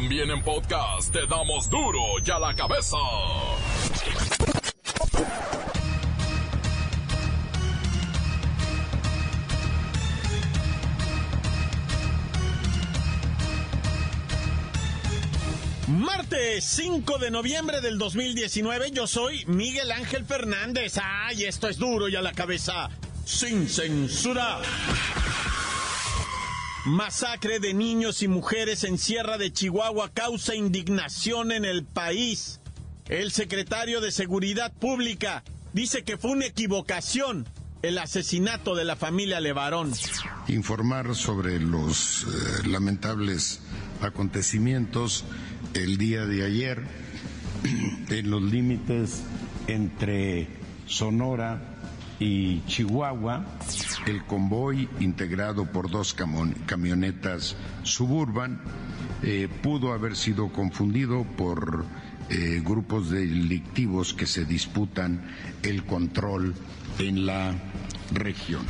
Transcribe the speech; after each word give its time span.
También 0.00 0.30
en 0.30 0.40
podcast 0.44 1.12
te 1.12 1.26
damos 1.26 1.68
duro 1.68 1.98
y 2.24 2.30
a 2.30 2.38
la 2.38 2.54
cabeza. 2.54 2.96
Martes 15.88 16.64
5 16.64 17.18
de 17.18 17.32
noviembre 17.32 17.80
del 17.80 17.98
2019, 17.98 18.92
yo 18.92 19.08
soy 19.08 19.44
Miguel 19.46 19.90
Ángel 19.90 20.24
Fernández. 20.24 20.96
¡Ay, 21.02 21.42
esto 21.42 21.68
es 21.68 21.76
duro 21.76 22.08
y 22.08 22.14
a 22.14 22.22
la 22.22 22.34
cabeza! 22.34 22.88
¡Sin 23.24 23.68
censura! 23.68 24.60
Masacre 26.88 27.60
de 27.60 27.74
niños 27.74 28.22
y 28.22 28.28
mujeres 28.28 28.82
en 28.82 28.96
Sierra 28.96 29.36
de 29.36 29.52
Chihuahua 29.52 30.10
causa 30.12 30.54
indignación 30.54 31.52
en 31.52 31.66
el 31.66 31.84
país. 31.84 32.60
El 33.08 33.30
secretario 33.30 34.00
de 34.00 34.10
Seguridad 34.10 34.72
Pública 34.72 35.44
dice 35.74 36.02
que 36.02 36.16
fue 36.16 36.30
una 36.30 36.46
equivocación 36.46 37.46
el 37.82 37.98
asesinato 37.98 38.74
de 38.74 38.84
la 38.84 38.96
familia 38.96 39.38
Levarón. 39.38 39.92
Informar 40.48 41.14
sobre 41.14 41.60
los 41.60 42.24
eh, 42.24 42.68
lamentables 42.68 43.60
acontecimientos 44.00 45.24
el 45.74 45.98
día 45.98 46.24
de 46.24 46.44
ayer 46.44 46.82
en 48.08 48.30
los 48.30 48.42
límites 48.42 49.22
entre 49.66 50.48
Sonora 50.86 51.60
y 52.18 52.62
Chihuahua, 52.62 53.44
el 54.08 54.24
convoy 54.24 54.88
integrado 55.00 55.66
por 55.66 55.90
dos 55.90 56.14
camionetas 56.66 57.56
suburban 57.82 58.60
eh, 59.22 59.48
pudo 59.62 59.92
haber 59.92 60.16
sido 60.16 60.50
confundido 60.52 61.24
por 61.36 61.84
eh, 62.30 62.60
grupos 62.64 63.10
delictivos 63.10 64.14
que 64.14 64.26
se 64.26 64.44
disputan 64.44 65.28
el 65.62 65.84
control 65.84 66.54
en 66.98 67.26
la 67.26 67.54
región. 68.12 68.66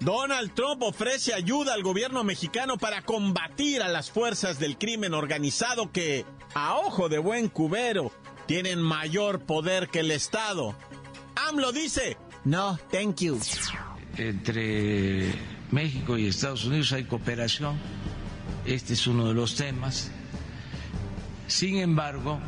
Donald 0.00 0.52
Trump 0.54 0.82
ofrece 0.82 1.32
ayuda 1.32 1.74
al 1.74 1.82
gobierno 1.82 2.24
mexicano 2.24 2.76
para 2.76 3.02
combatir 3.02 3.82
a 3.82 3.88
las 3.88 4.10
fuerzas 4.10 4.58
del 4.58 4.76
crimen 4.76 5.14
organizado 5.14 5.92
que, 5.92 6.26
a 6.54 6.76
ojo 6.76 7.08
de 7.08 7.18
buen 7.18 7.48
cubero, 7.48 8.10
tienen 8.46 8.82
mayor 8.82 9.40
poder 9.40 9.88
que 9.88 10.00
el 10.00 10.10
Estado. 10.10 10.74
AMLO 11.36 11.70
dice, 11.70 12.16
no, 12.44 12.78
thank 12.90 13.20
you. 13.20 13.38
Entre 14.16 15.32
México 15.70 16.18
y 16.18 16.26
Estados 16.26 16.64
Unidos 16.64 16.92
hay 16.92 17.04
cooperación. 17.04 17.76
Este 18.66 18.92
es 18.92 19.06
uno 19.06 19.28
de 19.28 19.34
los 19.34 19.56
temas. 19.56 20.10
Sin 21.46 21.76
embargo, 21.78 22.38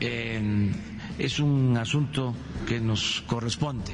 es 0.00 1.38
un 1.38 1.76
asunto 1.76 2.34
que 2.66 2.80
nos 2.80 3.22
corresponde 3.26 3.92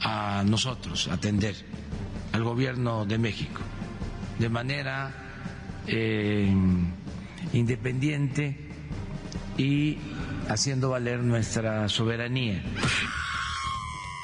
a 0.00 0.44
nosotros 0.46 1.08
atender, 1.08 1.54
al 2.32 2.44
gobierno 2.44 3.06
de 3.06 3.18
México, 3.18 3.60
de 4.38 4.48
manera 4.48 5.12
eh, 5.86 6.52
independiente 7.52 8.68
y 9.56 9.98
haciendo 10.48 10.90
valer 10.90 11.20
nuestra 11.20 11.88
soberanía. 11.88 12.62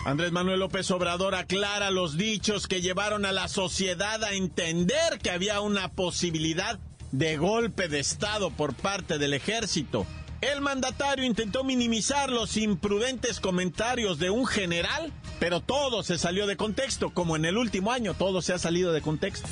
Andrés 0.05 0.33
Manuel 0.33 0.61
López 0.61 0.91
Obrador 0.93 1.35
aclara 1.35 1.91
los 1.91 2.17
dichos 2.17 2.67
que 2.67 2.81
llevaron 2.81 3.27
a 3.27 3.33
la 3.33 3.49
sociedad 3.49 4.25
a 4.25 4.33
entender 4.33 5.19
que 5.23 5.31
había 5.31 5.61
una 5.61 5.93
posibilidad 5.93 6.79
de 7.13 7.37
golpe 7.37 7.89
de 7.89 8.01
Estado 8.01 8.51
por 8.51 8.75
parte 8.75 9.19
del 9.19 9.35
ejército. 9.35 10.07
El 10.41 10.63
mandatario 10.63 11.27
intentó 11.27 11.65
minimizar 11.65 12.31
los 12.31 12.57
imprudentes 12.57 13.41
comentarios 13.41 14.19
de 14.19 14.31
un 14.31 14.47
general, 14.47 15.13
pero 15.39 15.61
todo 15.61 16.03
se 16.03 16.17
salió 16.17 16.47
de 16.47 16.57
contexto, 16.57 17.11
como 17.11 17.37
en 17.37 17.45
el 17.45 17.59
último 17.59 17.93
año 17.93 18.15
todo 18.15 18.41
se 18.41 18.55
ha 18.55 18.59
salido 18.59 18.93
de 18.95 19.03
contexto. 19.03 19.49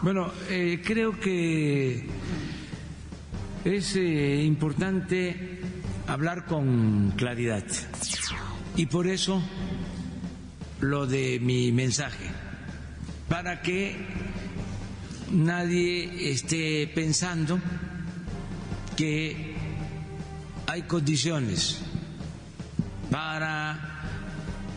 Bueno, 0.00 0.32
eh, 0.48 0.82
creo 0.84 1.20
que 1.20 2.08
es 3.64 3.94
eh, 3.94 4.42
importante 4.42 5.60
hablar 6.08 6.44
con 6.46 7.12
claridad 7.16 7.62
y 8.76 8.86
por 8.86 9.06
eso 9.06 9.42
lo 10.82 11.06
de 11.06 11.38
mi 11.40 11.70
mensaje, 11.70 12.26
para 13.28 13.62
que 13.62 13.96
nadie 15.30 16.30
esté 16.32 16.88
pensando 16.88 17.60
que 18.96 19.54
hay 20.66 20.82
condiciones 20.82 21.78
para 23.10 24.02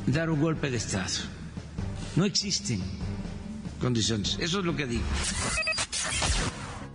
dar 0.05 0.29
un 0.29 0.39
golpe 0.39 0.69
de 0.69 0.77
Estado. 0.77 1.23
No 2.15 2.23
existen 2.23 2.83
condiciones. 3.81 4.37
Eso 4.39 4.59
es 4.59 4.65
lo 4.65 4.75
que 4.75 4.85
digo. 4.85 5.03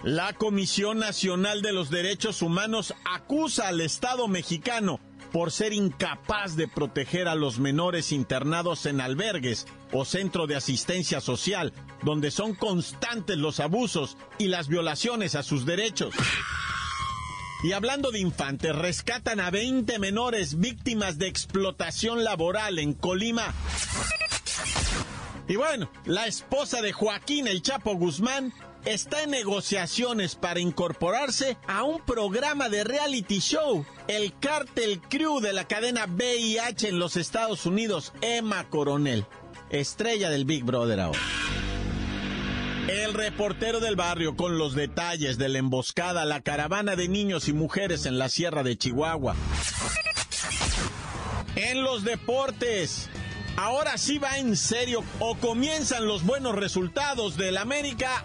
La 0.05 0.33
Comisión 0.35 1.01
Nacional 1.01 1.63
de 1.63 1.73
los 1.73 1.91
Derechos 1.91 2.43
Humanos 2.43 2.95
acusa 3.05 3.67
al 3.67 3.81
Estado 3.81 4.29
mexicano 4.29 5.01
por 5.33 5.53
ser 5.53 5.73
incapaz 5.73 6.57
de 6.57 6.69
proteger 6.69 7.29
a 7.29 7.35
los 7.35 7.59
menores 7.59 8.13
internados 8.13 8.87
en 8.87 9.01
albergues 9.01 9.67
o 9.93 10.05
centro 10.05 10.47
de 10.47 10.57
asistencia 10.57 11.21
social, 11.21 11.73
donde 12.03 12.31
son 12.31 12.55
constantes 12.55 13.39
los 13.39 13.61
abusos 13.61 14.17
y 14.39 14.49
las 14.49 14.69
violaciones 14.69 15.35
a 15.35 15.43
sus 15.43 15.67
derechos. 15.67 16.15
Y 17.63 17.73
hablando 17.73 18.11
de 18.11 18.21
infantes, 18.21 18.75
rescatan 18.75 19.39
a 19.39 19.51
20 19.51 19.99
menores 19.99 20.59
víctimas 20.59 21.19
de 21.19 21.27
explotación 21.27 22.25
laboral 22.25 22.79
en 22.79 22.95
Colima. 22.95 23.53
Y 25.47 25.57
bueno, 25.57 25.91
la 26.07 26.27
esposa 26.27 26.81
de 26.81 26.93
Joaquín 26.93 27.49
El 27.49 27.61
Chapo 27.61 27.95
Guzmán 27.97 28.55
está 28.85 29.23
en 29.23 29.31
negociaciones 29.31 30.35
para 30.35 30.61
incorporarse 30.61 31.57
a 31.67 31.85
un 31.85 32.01
programa 32.05 32.69
de 32.69 32.85
reality 32.85 33.41
show, 33.41 33.85
el 34.09 34.33
Cartel 34.39 35.01
Crew 35.01 35.41
de 35.41 35.53
la 35.53 35.67
cadena 35.67 36.07
VIH 36.07 36.89
en 36.89 36.99
los 36.99 37.17
Estados 37.17 37.67
Unidos, 37.67 38.13
Emma 38.21 38.69
Coronel, 38.69 39.27
estrella 39.71 40.31
del 40.31 40.45
Big 40.45 40.65
Brother 40.65 41.01
ahora. 41.01 41.21
El 42.89 43.15
reportero 43.15 43.79
del 43.79 43.95
barrio 43.95 44.37
con 44.37 44.59
los 44.59 44.75
detalles 44.75 45.39
de 45.39 45.49
la 45.49 45.59
emboscada 45.59 46.25
la 46.25 46.41
caravana 46.41 46.97
de 46.97 47.09
niños 47.09 47.47
y 47.49 47.53
mujeres 47.53 48.05
en 48.07 48.19
la 48.19 48.29
Sierra 48.29 48.63
de 48.63 48.77
Chihuahua. 48.77 49.37
En 51.55 51.83
los 51.83 52.05
deportes, 52.05 53.09
ahora 53.57 53.99
sí 53.99 54.19
va 54.19 54.39
en 54.39 54.57
serio 54.57 55.05
o 55.21 55.37
comienzan 55.37 56.07
los 56.07 56.25
buenos 56.25 56.55
resultados 56.57 57.37
del 57.37 57.59
América 57.59 58.25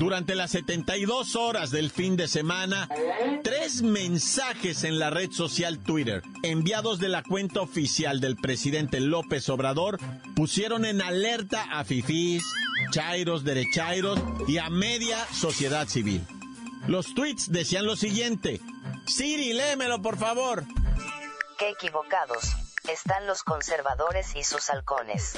Durante 0.00 0.34
las 0.34 0.52
72 0.52 1.36
horas 1.36 1.70
del 1.70 1.90
fin 1.90 2.16
de 2.16 2.26
semana, 2.26 2.88
tres 3.44 3.82
mensajes 3.82 4.82
en 4.84 4.98
la 4.98 5.10
red 5.10 5.30
social 5.30 5.78
Twitter, 5.78 6.22
enviados 6.42 7.00
de 7.00 7.10
la 7.10 7.22
cuenta 7.22 7.60
oficial 7.60 8.18
del 8.18 8.36
presidente 8.36 8.98
López 8.98 9.50
Obrador, 9.50 9.98
pusieron 10.34 10.86
en 10.86 11.02
alerta 11.02 11.64
a 11.70 11.84
fifís, 11.84 12.42
chairos, 12.92 13.44
derechairos 13.44 14.18
y 14.48 14.56
a 14.56 14.70
media 14.70 15.18
sociedad 15.34 15.86
civil. 15.86 16.26
Los 16.88 17.14
tweets 17.14 17.52
decían 17.52 17.84
lo 17.84 17.94
siguiente. 17.94 18.58
Siri, 19.06 19.52
léemelo, 19.52 20.00
por 20.00 20.16
favor. 20.16 20.64
Qué 21.58 21.68
equivocados 21.68 22.56
están 22.90 23.26
los 23.26 23.42
conservadores 23.42 24.34
y 24.34 24.44
sus 24.44 24.70
halcones. 24.70 25.34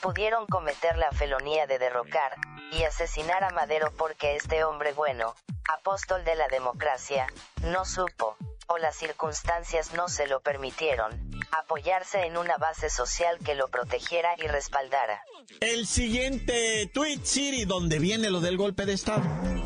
Pudieron 0.00 0.46
cometer 0.46 0.96
la 0.96 1.12
felonía 1.12 1.66
de 1.66 1.78
derrocar 1.78 2.34
y 2.72 2.84
asesinar 2.84 3.44
a 3.44 3.50
Madero 3.50 3.92
porque 3.96 4.36
este 4.36 4.64
hombre 4.64 4.92
bueno, 4.92 5.34
apóstol 5.68 6.24
de 6.24 6.34
la 6.34 6.48
democracia, 6.48 7.26
no 7.62 7.84
supo, 7.84 8.36
o 8.66 8.78
las 8.78 8.96
circunstancias 8.96 9.94
no 9.94 10.08
se 10.08 10.26
lo 10.26 10.40
permitieron, 10.40 11.30
apoyarse 11.52 12.26
en 12.26 12.36
una 12.36 12.56
base 12.58 12.90
social 12.90 13.38
que 13.44 13.54
lo 13.54 13.68
protegiera 13.68 14.34
y 14.38 14.46
respaldara. 14.46 15.22
El 15.60 15.86
siguiente 15.86 16.90
tweet, 16.92 17.20
Siri, 17.24 17.64
donde 17.64 17.98
viene 17.98 18.30
lo 18.30 18.40
del 18.40 18.56
golpe 18.56 18.84
de 18.84 18.92
Estado. 18.92 19.22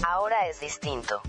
Ahora 0.06 0.46
es 0.46 0.60
distinto. 0.60 1.20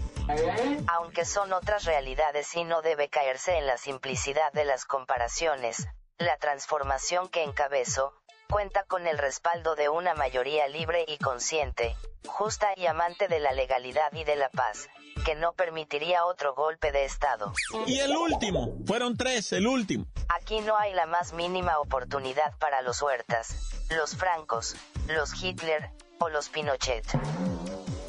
Aunque 0.88 1.26
son 1.26 1.52
otras 1.52 1.84
realidades 1.86 2.56
y 2.56 2.64
no 2.64 2.82
debe 2.82 3.10
caerse 3.10 3.58
en 3.58 3.68
la 3.68 3.78
simplicidad 3.78 4.54
de 4.54 4.66
las 4.66 4.86
comparaciones, 4.86 5.88
la 6.18 6.38
transformación 6.38 7.28
que 7.30 7.44
encabezo, 7.44 8.14
cuenta 8.50 8.84
con 8.84 9.08
el 9.08 9.18
respaldo 9.18 9.76
de 9.76 9.90
una 9.90 10.14
mayoría 10.14 10.68
libre 10.68 11.06
y 11.08 11.18
consciente, 11.18 11.96
justa 12.26 12.74
y 12.76 12.86
amante 12.86 13.28
de 13.28 13.40
la 13.40 13.52
legalidad 13.52 14.12
y 14.14 14.24
de 14.24 14.36
la 14.36 14.50
paz, 14.50 14.90
que 15.26 15.36
no 15.36 15.54
permitiría 15.54 16.26
otro 16.26 16.54
golpe 16.56 16.92
de 16.92 17.06
Estado. 17.06 17.54
Y 17.86 18.00
el 18.00 18.16
último, 18.16 18.76
fueron 18.86 19.18
tres, 19.18 19.52
el 19.54 19.68
último. 19.68 20.06
Aquí 20.30 20.60
no 20.62 20.78
hay 20.78 20.94
la 20.94 21.06
más 21.06 21.34
mínima 21.34 21.80
oportunidad 21.80 22.58
para 22.58 22.82
los 22.82 23.02
Huertas, 23.02 23.88
los 23.90 24.16
Francos, 24.16 24.76
los 25.08 25.42
Hitler 25.42 25.90
o 26.20 26.30
los 26.30 26.50
Pinochet. 26.50 27.06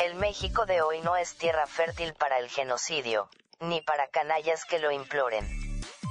El 0.00 0.14
México 0.16 0.66
de 0.66 0.82
hoy 0.82 1.00
no 1.00 1.16
es 1.16 1.36
tierra 1.36 1.66
fértil 1.66 2.14
para 2.14 2.38
el 2.38 2.48
genocidio, 2.48 3.28
ni 3.60 3.80
para 3.80 4.08
canallas 4.08 4.64
que 4.64 4.78
lo 4.78 4.90
imploren. 4.90 5.63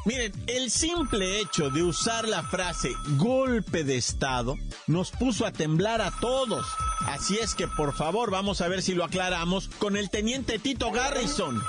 Miren, 0.06 0.34
el 0.48 0.70
simple 0.70 1.40
hecho 1.40 1.70
de 1.70 1.82
usar 1.82 2.28
la 2.28 2.44
frase 2.44 2.90
golpe 3.16 3.86
de 3.86 3.96
Estado 3.96 4.58
nos 4.86 5.12
puso 5.12 5.46
a 5.46 5.54
temblar 5.54 6.02
a 6.02 6.12
todos. 6.20 6.66
Así 7.08 7.40
es 7.40 7.56
que 7.56 7.70
por 7.70 7.96
favor 7.96 8.30
vamos 8.30 8.60
a 8.60 8.68
ver 8.68 8.82
si 8.82 8.96
lo 8.96 9.06
aclaramos 9.06 9.70
con 9.80 9.96
el 9.96 10.10
teniente 10.10 10.60
Tito 10.60 10.92
Garrison. 10.92 11.64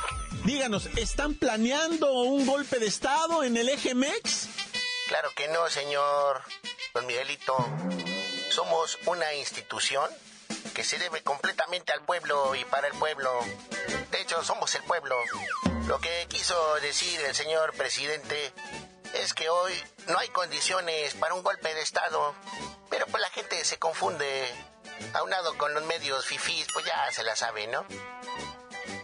Díganos, 0.44 0.86
¿están 0.96 1.34
planeando 1.34 2.12
un 2.22 2.44
golpe 2.44 2.80
de 2.80 2.86
Estado 2.86 3.44
en 3.44 3.56
el 3.56 3.68
eje 3.68 3.94
MEX? 3.94 4.48
Claro 5.06 5.28
que 5.36 5.46
no, 5.48 5.68
señor. 5.68 6.42
Don 6.92 7.06
Miguelito, 7.06 7.54
somos 8.50 8.98
una 9.06 9.32
institución 9.34 10.10
que 10.74 10.82
se 10.82 10.98
debe 10.98 11.22
completamente 11.22 11.92
al 11.92 12.00
pueblo 12.02 12.56
y 12.56 12.64
para 12.64 12.88
el 12.88 12.94
pueblo. 12.94 13.30
Somos 14.42 14.74
el 14.74 14.82
pueblo. 14.82 15.16
Lo 15.86 15.98
que 16.00 16.26
quiso 16.28 16.54
decir 16.82 17.20
el 17.20 17.34
señor 17.34 17.72
presidente 17.74 18.52
es 19.14 19.32
que 19.32 19.48
hoy 19.48 19.72
no 20.08 20.18
hay 20.18 20.28
condiciones 20.28 21.14
para 21.14 21.34
un 21.34 21.42
golpe 21.42 21.72
de 21.74 21.82
Estado, 21.82 22.34
pero 22.90 23.06
pues 23.06 23.20
la 23.20 23.30
gente 23.30 23.64
se 23.64 23.78
confunde. 23.78 24.46
Aunado 25.14 25.56
con 25.58 25.74
los 25.74 25.84
medios 25.84 26.24
fifís, 26.26 26.66
pues 26.72 26.84
ya 26.86 27.10
se 27.10 27.22
la 27.22 27.34
sabe, 27.34 27.66
¿no? 27.66 27.84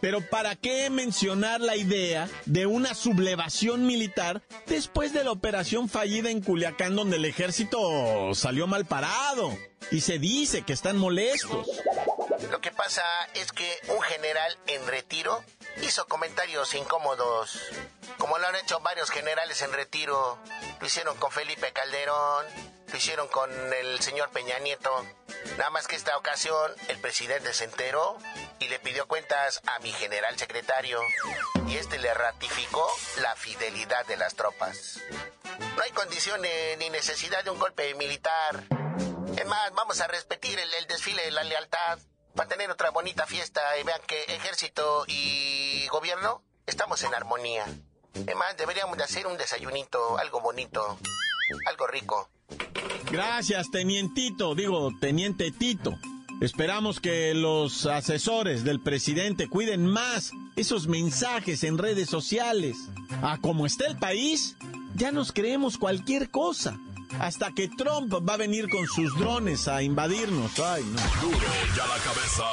Pero 0.00 0.20
¿para 0.20 0.56
qué 0.56 0.88
mencionar 0.88 1.60
la 1.60 1.76
idea 1.76 2.28
de 2.46 2.66
una 2.66 2.94
sublevación 2.94 3.86
militar 3.86 4.42
después 4.66 5.12
de 5.12 5.24
la 5.24 5.32
operación 5.32 5.88
fallida 5.88 6.30
en 6.30 6.40
Culiacán 6.40 6.96
donde 6.96 7.16
el 7.16 7.24
ejército 7.24 8.34
salió 8.34 8.66
mal 8.66 8.86
parado? 8.86 9.56
Y 9.90 10.00
se 10.00 10.18
dice 10.18 10.62
que 10.62 10.72
están 10.72 10.96
molestos. 10.96 11.66
Pasa 12.90 13.28
es 13.34 13.52
que 13.52 13.81
un 13.87 14.02
general 14.02 14.58
en 14.66 14.84
retiro 14.88 15.44
hizo 15.81 16.08
comentarios 16.08 16.75
incómodos, 16.75 17.56
como 18.19 18.37
lo 18.37 18.48
han 18.48 18.56
hecho 18.56 18.81
varios 18.81 19.10
generales 19.10 19.62
en 19.62 19.72
retiro. 19.72 20.37
Lo 20.81 20.87
hicieron 20.88 21.16
con 21.19 21.31
Felipe 21.31 21.72
Calderón, 21.72 22.46
lo 22.88 22.96
hicieron 22.96 23.28
con 23.28 23.48
el 23.72 24.00
señor 24.00 24.31
Peña 24.31 24.58
Nieto. 24.58 25.06
Nada 25.56 25.70
más 25.70 25.87
que 25.87 25.94
esta 25.94 26.16
ocasión 26.16 26.72
el 26.88 26.98
presidente 26.98 27.54
se 27.54 27.62
enteró 27.62 28.19
y 28.58 28.66
le 28.66 28.81
pidió 28.81 29.06
cuentas 29.06 29.62
a 29.69 29.78
mi 29.78 29.92
general 29.92 30.37
secretario 30.37 31.00
y 31.69 31.76
este 31.76 31.96
le 32.00 32.12
ratificó 32.12 32.92
la 33.19 33.37
fidelidad 33.37 34.04
de 34.06 34.16
las 34.16 34.34
tropas. 34.34 34.98
No 35.76 35.82
hay 35.84 35.92
condiciones 35.92 36.76
ni 36.78 36.90
necesidad 36.90 37.44
de 37.44 37.50
un 37.50 37.60
golpe 37.60 37.94
militar. 37.94 38.64
Es 39.37 39.46
más, 39.46 39.72
vamos 39.75 40.00
a 40.00 40.08
repetir 40.08 40.58
el, 40.58 40.75
el 40.75 40.88
desfile 40.88 41.22
de 41.22 41.31
la 41.31 41.44
lealtad 41.44 42.00
para 42.34 42.48
tener 42.48 42.70
otra 42.70 42.90
bonita 42.90 43.26
fiesta 43.26 43.60
y 43.80 43.84
vean 43.84 44.00
que 44.06 44.22
ejército 44.24 45.04
y 45.06 45.86
gobierno 45.88 46.42
estamos 46.66 47.02
en 47.02 47.14
armonía. 47.14 47.66
Es 48.14 48.36
más, 48.36 48.56
deberíamos 48.56 48.96
de 48.96 49.04
hacer 49.04 49.26
un 49.26 49.36
desayunito, 49.36 50.18
algo 50.18 50.40
bonito, 50.40 50.98
algo 51.66 51.86
rico. 51.86 52.28
Gracias, 53.10 53.70
tenientito, 53.70 54.54
digo, 54.54 54.90
teniente 55.00 55.50
Tito. 55.50 55.98
Esperamos 56.40 57.00
que 57.00 57.34
los 57.34 57.84
asesores 57.84 58.64
del 58.64 58.80
presidente 58.80 59.48
cuiden 59.48 59.84
más 59.84 60.32
esos 60.56 60.88
mensajes 60.88 61.64
en 61.64 61.76
redes 61.76 62.08
sociales. 62.08 62.76
A 63.22 63.38
como 63.38 63.66
está 63.66 63.86
el 63.86 63.98
país, 63.98 64.56
ya 64.94 65.12
nos 65.12 65.32
creemos 65.32 65.76
cualquier 65.76 66.30
cosa. 66.30 66.78
Hasta 67.18 67.52
que 67.52 67.68
Trump 67.68 68.12
va 68.28 68.34
a 68.34 68.38
venir 68.38 68.68
con 68.68 68.86
sus 68.86 69.16
drones 69.18 69.68
a 69.68 69.82
invadirnos. 69.82 70.58
Ay, 70.60 70.84
no. 70.84 71.28
Duro 71.28 71.46
ya 71.76 71.86
la 71.86 71.96
cabeza. 71.96 72.44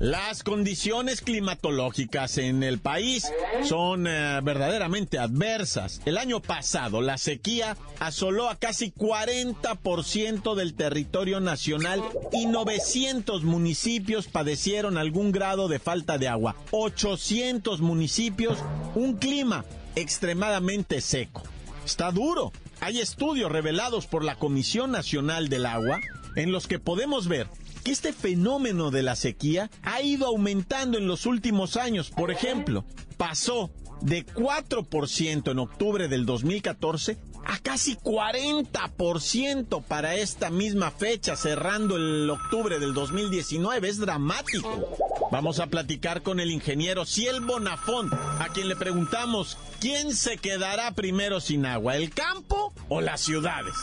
Las 0.00 0.42
condiciones 0.42 1.20
climatológicas 1.20 2.36
en 2.38 2.62
el 2.62 2.78
país 2.78 3.30
son 3.62 4.06
eh, 4.06 4.40
verdaderamente 4.42 5.18
adversas. 5.18 6.02
El 6.04 6.18
año 6.18 6.40
pasado 6.40 7.00
la 7.00 7.16
sequía 7.16 7.76
asoló 8.00 8.50
a 8.50 8.56
casi 8.56 8.90
40% 8.90 10.54
del 10.56 10.74
territorio 10.74 11.40
nacional 11.40 12.02
y 12.32 12.46
900 12.46 13.44
municipios 13.44 14.26
padecieron 14.26 14.98
algún 14.98 15.30
grado 15.30 15.68
de 15.68 15.78
falta 15.78 16.18
de 16.18 16.28
agua. 16.28 16.56
800 16.72 17.80
municipios, 17.80 18.58
un 18.96 19.16
clima 19.16 19.64
extremadamente 19.94 21.00
seco. 21.00 21.42
Está 21.84 22.10
duro. 22.10 22.52
Hay 22.84 23.00
estudios 23.00 23.50
revelados 23.50 24.06
por 24.06 24.22
la 24.22 24.36
Comisión 24.36 24.90
Nacional 24.90 25.48
del 25.48 25.64
Agua 25.64 26.02
en 26.36 26.52
los 26.52 26.66
que 26.66 26.78
podemos 26.78 27.28
ver 27.28 27.48
que 27.82 27.92
este 27.92 28.12
fenómeno 28.12 28.90
de 28.90 29.02
la 29.02 29.16
sequía 29.16 29.70
ha 29.84 30.02
ido 30.02 30.26
aumentando 30.26 30.98
en 30.98 31.06
los 31.06 31.24
últimos 31.24 31.78
años. 31.78 32.10
Por 32.10 32.30
ejemplo, 32.30 32.84
pasó 33.16 33.70
de 34.02 34.26
4% 34.26 35.50
en 35.50 35.58
octubre 35.60 36.08
del 36.08 36.26
2014 36.26 37.16
a 37.46 37.58
casi 37.58 37.96
40% 37.96 39.82
para 39.82 40.16
esta 40.16 40.50
misma 40.50 40.90
fecha, 40.90 41.36
cerrando 41.36 41.96
el 41.96 42.28
octubre 42.28 42.78
del 42.78 42.92
2019. 42.92 43.88
Es 43.88 43.96
dramático. 43.98 44.94
Vamos 45.32 45.58
a 45.58 45.68
platicar 45.68 46.20
con 46.20 46.38
el 46.38 46.50
ingeniero 46.50 47.06
Ciel 47.06 47.40
Bonafont, 47.40 48.12
a 48.12 48.48
quien 48.52 48.68
le 48.68 48.76
preguntamos, 48.76 49.56
¿quién 49.80 50.14
se 50.14 50.36
quedará 50.36 50.92
primero 50.92 51.40
sin 51.40 51.64
agua, 51.64 51.96
el 51.96 52.10
campo 52.10 52.53
o 52.88 53.00
las 53.00 53.20
ciudades? 53.20 53.74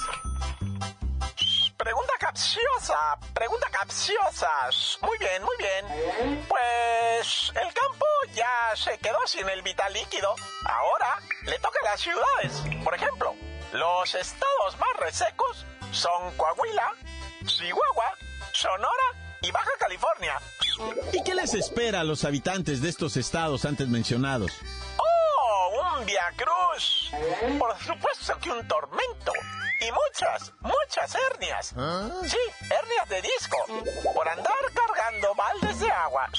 Pregunta 1.78 2.14
capciosa, 2.20 3.18
pregunta 3.34 3.68
capciosa. 3.72 4.50
Muy 5.02 5.18
bien, 5.18 5.44
muy 5.44 5.56
bien. 5.58 6.46
Pues 6.48 7.52
el 7.56 7.74
campo 7.74 8.06
ya 8.36 8.76
se 8.76 8.98
quedó 9.00 9.18
sin 9.26 9.50
el 9.50 9.64
vital 9.64 9.92
líquido. 9.92 10.36
Ahora 10.66 11.20
le 11.44 11.58
toca 11.58 11.80
a 11.82 11.92
las 11.92 12.00
ciudades. 12.00 12.84
Por 12.84 12.94
ejemplo, 12.94 13.34
los 13.74 14.14
estados 14.14 14.78
más 14.80 14.96
resecos 15.00 15.66
son 15.92 16.32
Coahuila, 16.38 16.94
Chihuahua, 17.46 18.14
Sonora 18.54 19.38
y 19.42 19.52
Baja 19.52 19.72
California. 19.80 20.40
¿Y 21.14 21.24
qué 21.24 21.34
les 21.34 21.54
espera 21.56 22.02
a 22.02 22.04
los 22.04 22.26
habitantes 22.26 22.82
de 22.82 22.90
estos 22.90 23.18
estados 23.18 23.66
antes 23.66 23.88
mencionados? 23.88 24.52
¡Oh, 25.74 26.00
un 26.00 26.06
Via 26.06 26.34
Cruz! 26.36 27.12
Por 27.58 27.78
supuesto 27.80 28.38
que 28.40 28.52
un 28.52 28.68
tormento. 28.68 29.32
Y 29.80 29.90
muchas, 29.92 30.54
muchas 30.60 31.16
hernias. 31.16 31.68
Sí, 31.68 32.38
hernias 32.70 33.10
de 33.10 33.22
disco. 33.22 33.58
Por 34.14 34.28
andar 34.28 34.54
cargando 34.74 35.34
baldes 35.34 35.80
de 35.80 35.90
agua. 35.90 36.30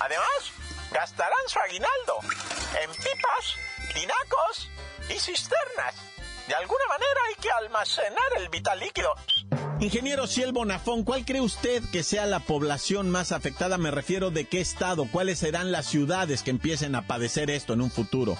Además, 0.00 0.52
gastarán 0.90 1.48
su 1.48 1.58
aguinaldo 1.58 2.18
en 2.82 2.90
pipas, 2.90 3.56
tinacos 3.94 4.70
y 5.10 5.20
cisternas. 5.20 5.94
De 6.48 6.54
alguna 6.54 6.86
manera 6.88 7.20
hay 7.28 7.34
que 7.34 7.50
almacenar 7.50 8.28
el 8.38 8.48
vital 8.48 8.80
líquido. 8.80 9.14
Ingeniero 9.80 10.26
Ciel 10.26 10.52
Bonafón, 10.52 11.04
¿cuál 11.04 11.24
cree 11.24 11.40
usted 11.40 11.84
que 11.92 12.02
sea 12.02 12.26
la 12.26 12.40
población 12.40 13.10
más 13.10 13.30
afectada? 13.30 13.78
Me 13.78 13.92
refiero 13.92 14.32
de 14.32 14.46
qué 14.46 14.60
estado, 14.60 15.06
cuáles 15.12 15.38
serán 15.38 15.70
las 15.70 15.86
ciudades 15.86 16.42
que 16.42 16.50
empiecen 16.50 16.96
a 16.96 17.06
padecer 17.06 17.48
esto 17.48 17.74
en 17.74 17.82
un 17.82 17.90
futuro. 17.92 18.36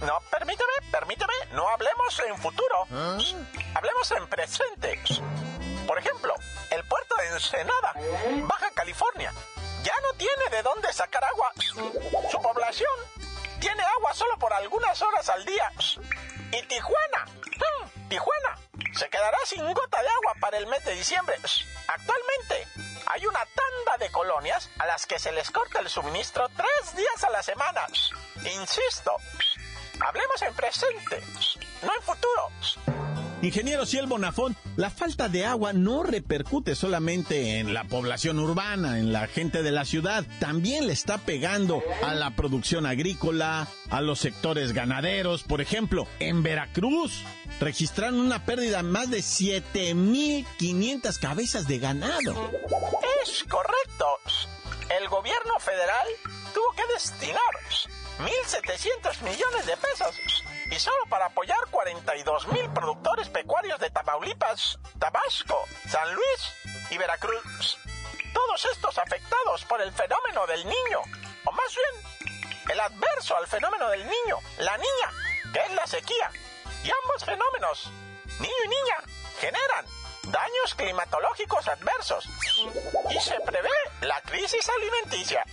No, 0.00 0.18
permíteme, 0.30 0.72
permíteme, 0.90 1.32
no 1.52 1.68
hablemos 1.68 2.18
en 2.26 2.36
futuro. 2.38 2.86
Hablemos 3.74 4.10
en 4.12 4.26
presente. 4.28 5.00
Por 5.86 5.98
ejemplo, 5.98 6.34
el 6.70 6.84
puerto 6.84 7.14
de 7.16 7.28
Ensenada, 7.28 7.94
Baja 8.42 8.70
California, 8.72 9.32
ya 9.82 9.94
no 10.02 10.12
tiene 10.18 10.50
de 10.50 10.62
dónde 10.62 10.92
sacar 10.92 11.24
agua. 11.24 11.52
Su 12.30 12.42
población 12.42 12.90
tiene 13.60 13.82
agua 13.82 14.12
solo 14.14 14.38
por 14.38 14.52
algunas 14.52 15.00
horas 15.02 15.28
al 15.28 15.44
día. 15.44 15.70
Y 16.52 16.62
Tijuana, 16.66 17.24
mm, 17.26 18.08
Tijuana, 18.08 18.58
se 18.94 19.08
quedará 19.08 19.38
sin 19.44 19.72
gota 19.72 20.02
de 20.02 20.08
agua 20.08 20.34
para 20.40 20.58
el 20.58 20.66
mes 20.66 20.84
de 20.84 20.94
diciembre. 20.94 21.36
Actualmente 21.86 22.57
hay 23.06 23.26
una 23.26 23.40
tanda 23.40 23.98
de 23.98 24.10
colonias 24.10 24.70
a 24.78 24.86
las 24.86 25.06
que 25.06 25.18
se 25.18 25.32
les 25.32 25.50
corta 25.50 25.80
el 25.80 25.88
suministro 25.88 26.48
tres 26.50 26.96
días 26.96 27.24
a 27.24 27.30
la 27.30 27.42
semana. 27.42 27.86
Insisto, 28.44 29.16
hablemos 30.00 30.42
en 30.42 30.54
presente, 30.54 31.22
no 31.82 31.94
en 31.94 32.02
futuro. 32.02 32.97
Ingeniero 33.40 33.86
Ciel 33.86 34.06
Bonafón, 34.06 34.56
la 34.74 34.90
falta 34.90 35.28
de 35.28 35.46
agua 35.46 35.72
no 35.72 36.02
repercute 36.02 36.74
solamente 36.74 37.60
en 37.60 37.72
la 37.72 37.84
población 37.84 38.40
urbana, 38.40 38.98
en 38.98 39.12
la 39.12 39.28
gente 39.28 39.62
de 39.62 39.70
la 39.70 39.84
ciudad, 39.84 40.24
también 40.40 40.88
le 40.88 40.92
está 40.92 41.18
pegando 41.18 41.80
a 42.02 42.14
la 42.14 42.34
producción 42.34 42.84
agrícola, 42.84 43.68
a 43.90 44.00
los 44.00 44.18
sectores 44.18 44.72
ganaderos. 44.72 45.44
Por 45.44 45.60
ejemplo, 45.60 46.08
en 46.18 46.42
Veracruz 46.42 47.22
registraron 47.60 48.18
una 48.18 48.44
pérdida 48.44 48.78
de 48.78 48.82
más 48.82 49.08
de 49.08 49.18
7.500 49.18 51.20
cabezas 51.20 51.68
de 51.68 51.78
ganado. 51.78 52.50
Es 53.22 53.44
correcto. 53.44 54.06
El 55.00 55.08
gobierno 55.08 55.60
federal 55.60 56.08
tuvo 56.52 56.74
que 56.74 56.92
destinar 56.92 57.38
1.700 58.18 59.22
millones 59.22 59.66
de 59.66 59.76
pesos 59.76 60.16
y 60.70 60.78
solo 60.78 61.04
para 61.08 61.26
apoyar 61.26 61.58
42 61.70 62.48
mil 62.48 62.70
productores 62.70 63.28
pecuarios 63.28 63.80
de 63.80 63.90
Tamaulipas, 63.90 64.78
Tabasco, 64.98 65.64
San 65.88 66.14
Luis 66.14 66.54
y 66.90 66.98
Veracruz. 66.98 67.78
Todos 68.32 68.64
estos 68.66 68.98
afectados 68.98 69.64
por 69.64 69.80
el 69.80 69.92
fenómeno 69.92 70.46
del 70.46 70.64
niño, 70.64 71.00
o 71.44 71.52
más 71.52 71.74
bien, 71.74 72.38
el 72.70 72.80
adverso 72.80 73.36
al 73.36 73.46
fenómeno 73.46 73.88
del 73.88 74.04
niño, 74.04 74.38
la 74.58 74.76
niña, 74.76 75.12
que 75.52 75.60
es 75.60 75.72
la 75.72 75.86
sequía. 75.86 76.30
Y 76.84 76.90
ambos 77.02 77.24
fenómenos, 77.24 77.90
niño 78.38 78.54
y 78.64 78.68
niña, 78.68 78.96
generan 79.40 79.86
daños 80.24 80.74
climatológicos 80.76 81.66
adversos 81.68 82.28
y 83.10 83.20
se 83.20 83.40
prevé 83.40 83.70
la 84.02 84.20
crisis 84.22 84.68
alimenticia. 84.68 85.44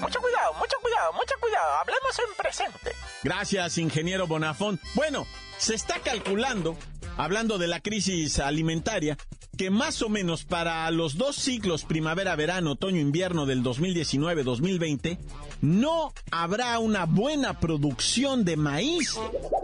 Mucho 0.00 0.20
cuidado, 0.20 0.54
mucho 0.54 0.78
cuidado, 0.80 1.12
mucho 1.14 1.34
cuidado. 1.40 1.74
Hablemos 1.78 2.18
en 2.18 2.34
presente. 2.34 2.96
Gracias, 3.26 3.76
ingeniero 3.78 4.28
Bonafón. 4.28 4.78
Bueno, 4.94 5.26
se 5.58 5.74
está 5.74 5.98
calculando, 5.98 6.78
hablando 7.16 7.58
de 7.58 7.66
la 7.66 7.80
crisis 7.80 8.38
alimentaria, 8.38 9.18
que 9.56 9.70
más 9.70 10.02
o 10.02 10.08
menos 10.08 10.44
para 10.44 10.90
los 10.90 11.16
dos 11.16 11.36
ciclos 11.36 11.84
primavera-verano, 11.84 12.72
otoño-invierno 12.72 13.46
del 13.46 13.62
2019-2020, 13.62 15.18
no 15.62 16.12
habrá 16.30 16.78
una 16.78 17.06
buena 17.06 17.58
producción 17.58 18.44
de 18.44 18.56
maíz. 18.56 19.14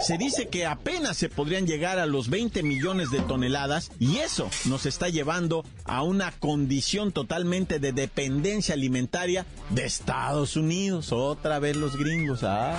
Se 0.00 0.18
dice 0.18 0.48
que 0.48 0.66
apenas 0.66 1.16
se 1.16 1.28
podrían 1.28 1.66
llegar 1.66 1.98
a 1.98 2.06
los 2.06 2.28
20 2.28 2.62
millones 2.62 3.10
de 3.10 3.20
toneladas 3.20 3.90
y 4.00 4.16
eso 4.18 4.50
nos 4.64 4.86
está 4.86 5.08
llevando 5.08 5.64
a 5.84 6.02
una 6.02 6.32
condición 6.32 7.12
totalmente 7.12 7.78
de 7.78 7.92
dependencia 7.92 8.74
alimentaria 8.74 9.46
de 9.70 9.84
Estados 9.84 10.56
Unidos. 10.56 11.12
Otra 11.12 11.58
vez 11.58 11.76
los 11.76 11.96
gringos. 11.96 12.42
Ah. 12.42 12.78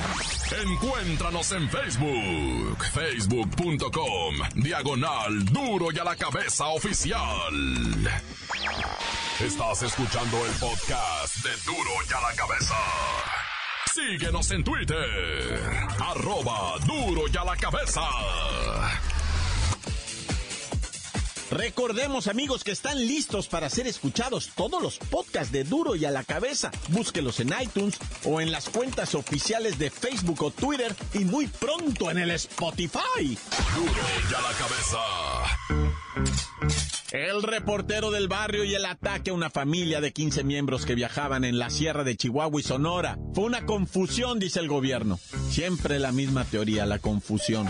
Encuéntranos 0.63 1.51
en 1.51 1.69
Facebook, 1.69 2.83
facebook.com, 2.93 4.35
diagonal 4.55 5.45
duro 5.45 5.87
y 5.91 5.99
a 5.99 6.03
la 6.03 6.15
cabeza 6.15 6.67
oficial. 6.67 7.02
Estás 9.41 9.83
escuchando 9.83 10.45
el 10.45 10.51
podcast 10.53 11.35
de 11.43 11.49
Duro 11.65 11.89
y 12.09 12.13
a 12.13 12.21
la 12.21 12.33
cabeza. 12.33 12.75
Síguenos 13.93 14.51
en 14.51 14.63
Twitter, 14.63 15.59
arroba 15.99 16.77
duro 16.87 17.23
y 17.27 17.35
a 17.35 17.43
la 17.43 17.57
cabeza. 17.57 18.01
Recordemos 21.51 22.27
amigos 22.27 22.63
que 22.63 22.71
están 22.71 22.97
listos 22.97 23.49
para 23.49 23.69
ser 23.69 23.85
escuchados 23.85 24.51
todos 24.55 24.81
los 24.81 24.97
podcasts 24.97 25.51
de 25.51 25.65
Duro 25.65 25.95
y 25.97 26.05
a 26.05 26.11
la 26.11 26.23
cabeza. 26.23 26.71
Búsquelos 26.87 27.41
en 27.41 27.53
iTunes 27.61 27.97
o 28.23 28.39
en 28.39 28.49
las 28.51 28.69
cuentas 28.69 29.13
oficiales 29.13 29.77
de 29.77 29.91
Facebook 29.91 30.41
o 30.41 30.51
Twitter 30.51 30.95
y 31.13 31.25
muy 31.25 31.47
pronto 31.47 32.09
en 32.09 32.19
el 32.19 32.31
Spotify. 32.31 33.37
Duro 33.75 33.91
y 34.31 34.33
a 34.33 34.41
la 34.41 34.53
cabeza. 34.57 35.82
El 37.11 37.43
reportero 37.43 38.09
del 38.09 38.27
barrio 38.27 38.63
y 38.63 38.73
el 38.73 38.85
ataque 38.85 39.29
a 39.29 39.33
una 39.33 39.49
familia 39.51 40.01
de 40.01 40.13
15 40.13 40.43
miembros 40.43 40.85
que 40.85 40.95
viajaban 40.95 41.43
en 41.43 41.59
la 41.59 41.69
sierra 41.69 42.03
de 42.03 42.17
Chihuahua 42.17 42.59
y 42.59 42.63
Sonora. 42.63 43.19
Fue 43.35 43.43
una 43.43 43.65
confusión, 43.65 44.39
dice 44.39 44.59
el 44.59 44.67
gobierno. 44.67 45.19
Siempre 45.49 45.99
la 45.99 46.11
misma 46.11 46.43
teoría, 46.43 46.87
la 46.87 46.99
confusión. 46.99 47.67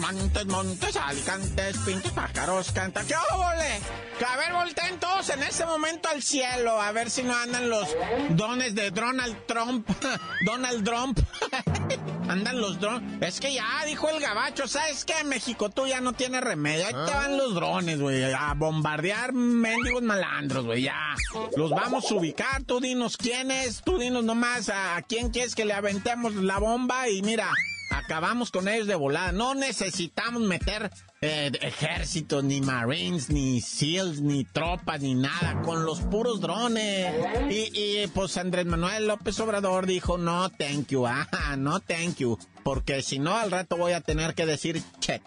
Montes, 0.00 0.46
montes, 0.46 0.96
alicantes, 0.96 1.76
pintos, 1.78 2.12
pájaros, 2.12 2.70
canta. 2.72 3.02
¿Qué 3.04 3.14
óvole? 3.32 3.80
A 4.26 4.36
ver, 4.36 4.52
volteen 4.52 5.00
todos 5.00 5.30
en 5.30 5.42
ese 5.42 5.64
momento 5.64 6.08
al 6.08 6.22
cielo, 6.22 6.80
a 6.80 6.92
ver 6.92 7.10
si 7.10 7.22
no 7.22 7.34
andan 7.34 7.70
los 7.70 7.88
dones 8.30 8.74
de 8.74 8.90
Donald 8.90 9.36
Trump. 9.46 9.88
Donald 10.44 10.84
Trump. 10.84 11.18
andan 12.32 12.60
los 12.60 12.80
drones. 12.80 13.22
Es 13.22 13.40
que 13.40 13.52
ya 13.52 13.84
dijo 13.86 14.08
el 14.08 14.20
gabacho, 14.20 14.66
¿sabes 14.66 15.04
qué? 15.04 15.24
México 15.24 15.68
tú 15.68 15.86
ya 15.86 16.00
no 16.00 16.12
tienes 16.12 16.40
remedio. 16.40 16.86
Ahí 16.86 16.92
te 16.92 17.12
van 17.12 17.36
los 17.36 17.54
drones, 17.54 18.00
güey. 18.00 18.24
A 18.32 18.54
bombardear 18.54 19.32
mendigos 19.32 20.02
malandros, 20.02 20.64
güey. 20.64 20.82
Ya. 20.82 21.14
Los 21.56 21.70
vamos 21.70 22.10
a 22.10 22.14
ubicar. 22.14 22.62
Tú 22.64 22.80
dinos 22.80 23.16
quién 23.16 23.50
es. 23.50 23.82
Tú 23.82 23.98
dinos 23.98 24.24
nomás 24.24 24.68
a, 24.68 24.96
a 24.96 25.02
quién 25.02 25.30
quieres 25.30 25.54
que 25.54 25.64
le 25.64 25.74
aventemos 25.74 26.34
la 26.34 26.58
bomba. 26.58 27.08
Y 27.08 27.22
mira, 27.22 27.48
acabamos 27.92 28.50
con 28.50 28.68
ellos 28.68 28.86
de 28.86 28.94
volada. 28.94 29.32
No 29.32 29.54
necesitamos 29.54 30.42
meter 30.42 30.90
eh, 31.20 31.50
ejércitos, 31.60 32.42
ni 32.44 32.60
marines, 32.60 33.30
ni 33.30 33.60
seals, 33.60 34.20
ni 34.20 34.44
tropas, 34.44 35.00
ni 35.00 35.14
nada, 35.14 35.62
con 35.62 35.84
los 35.84 36.00
puros 36.00 36.40
drones. 36.40 37.14
Y, 37.50 37.70
y 37.74 38.06
pues 38.08 38.36
Andrés 38.36 38.66
Manuel 38.66 39.06
López 39.06 39.38
Obrador 39.40 39.86
dijo, 39.86 40.18
no, 40.18 40.50
thank 40.50 40.88
you, 40.88 41.06
ah, 41.06 41.26
no, 41.56 41.80
thank 41.80 42.16
you, 42.16 42.38
porque 42.62 43.02
si 43.02 43.18
no 43.18 43.36
al 43.36 43.50
rato 43.50 43.76
voy 43.76 43.92
a 43.92 44.00
tener 44.00 44.34
que 44.34 44.46
decir 44.46 44.82
chet. 44.98 45.22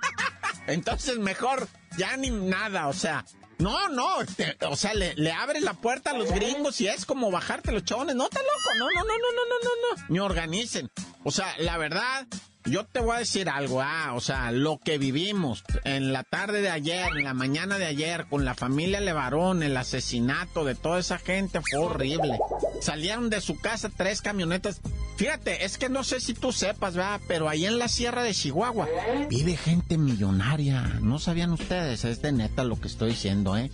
Entonces 0.66 1.18
mejor 1.18 1.68
ya 1.96 2.16
ni 2.16 2.30
nada, 2.30 2.88
o 2.88 2.92
sea, 2.92 3.24
no, 3.60 3.88
no, 3.88 4.08
te, 4.36 4.56
o 4.66 4.76
sea, 4.76 4.94
le, 4.94 5.14
le 5.14 5.32
abres 5.32 5.62
la 5.62 5.74
puerta 5.74 6.10
a 6.10 6.18
los 6.18 6.30
gringos 6.32 6.80
y 6.80 6.88
es 6.88 7.04
como 7.04 7.30
bajarte 7.30 7.72
los 7.72 7.84
chones. 7.84 8.16
No, 8.16 8.24
está 8.24 8.40
loco, 8.40 8.78
no, 8.78 8.86
no, 8.86 9.04
no, 9.04 9.14
no, 9.14 9.18
no, 9.18 9.44
no, 9.48 9.96
no, 9.96 9.96
no. 9.96 10.04
Ni 10.08 10.18
organicen. 10.18 10.90
O 11.24 11.30
sea, 11.30 11.54
la 11.58 11.76
verdad, 11.76 12.26
yo 12.64 12.84
te 12.84 13.00
voy 13.00 13.16
a 13.16 13.20
decir 13.20 13.48
algo, 13.48 13.80
ah, 13.82 14.12
o 14.14 14.20
sea, 14.20 14.52
lo 14.52 14.78
que 14.78 14.98
vivimos 14.98 15.64
en 15.84 16.12
la 16.12 16.24
tarde 16.24 16.60
de 16.60 16.70
ayer, 16.70 17.06
en 17.16 17.24
la 17.24 17.34
mañana 17.34 17.78
de 17.78 17.86
ayer, 17.86 18.26
con 18.28 18.44
la 18.44 18.54
familia 18.54 19.00
Levarón, 19.00 19.62
el 19.62 19.76
asesinato 19.76 20.64
de 20.64 20.74
toda 20.74 20.98
esa 20.98 21.18
gente 21.18 21.60
fue 21.60 21.80
horrible. 21.80 22.38
Salieron 22.80 23.30
de 23.30 23.40
su 23.40 23.58
casa 23.58 23.90
tres 23.94 24.20
camionetas. 24.20 24.80
Fíjate, 25.20 25.66
es 25.66 25.76
que 25.76 25.90
no 25.90 26.02
sé 26.02 26.18
si 26.18 26.32
tú 26.32 26.50
sepas. 26.50 26.94
Pero 27.28 27.50
ahí 27.50 27.66
en 27.66 27.78
la 27.78 27.88
sierra 27.88 28.22
de 28.22 28.32
Chihuahua 28.32 28.88
vive 29.28 29.54
gente 29.54 29.98
millonaria. 29.98 30.98
¿No 31.02 31.18
sabían 31.18 31.52
ustedes? 31.52 32.06
Es 32.06 32.22
de 32.22 32.32
neta 32.32 32.64
lo 32.64 32.80
que 32.80 32.88
estoy 32.88 33.10
diciendo, 33.10 33.54
¿eh? 33.54 33.70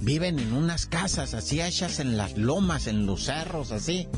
Viven 0.00 0.40
en 0.40 0.52
unas 0.52 0.86
casas 0.86 1.34
así 1.34 1.60
hechas 1.60 2.00
en 2.00 2.16
las 2.16 2.36
lomas, 2.36 2.88
en 2.88 3.06
los 3.06 3.26
cerros, 3.26 3.70
así 3.70 4.08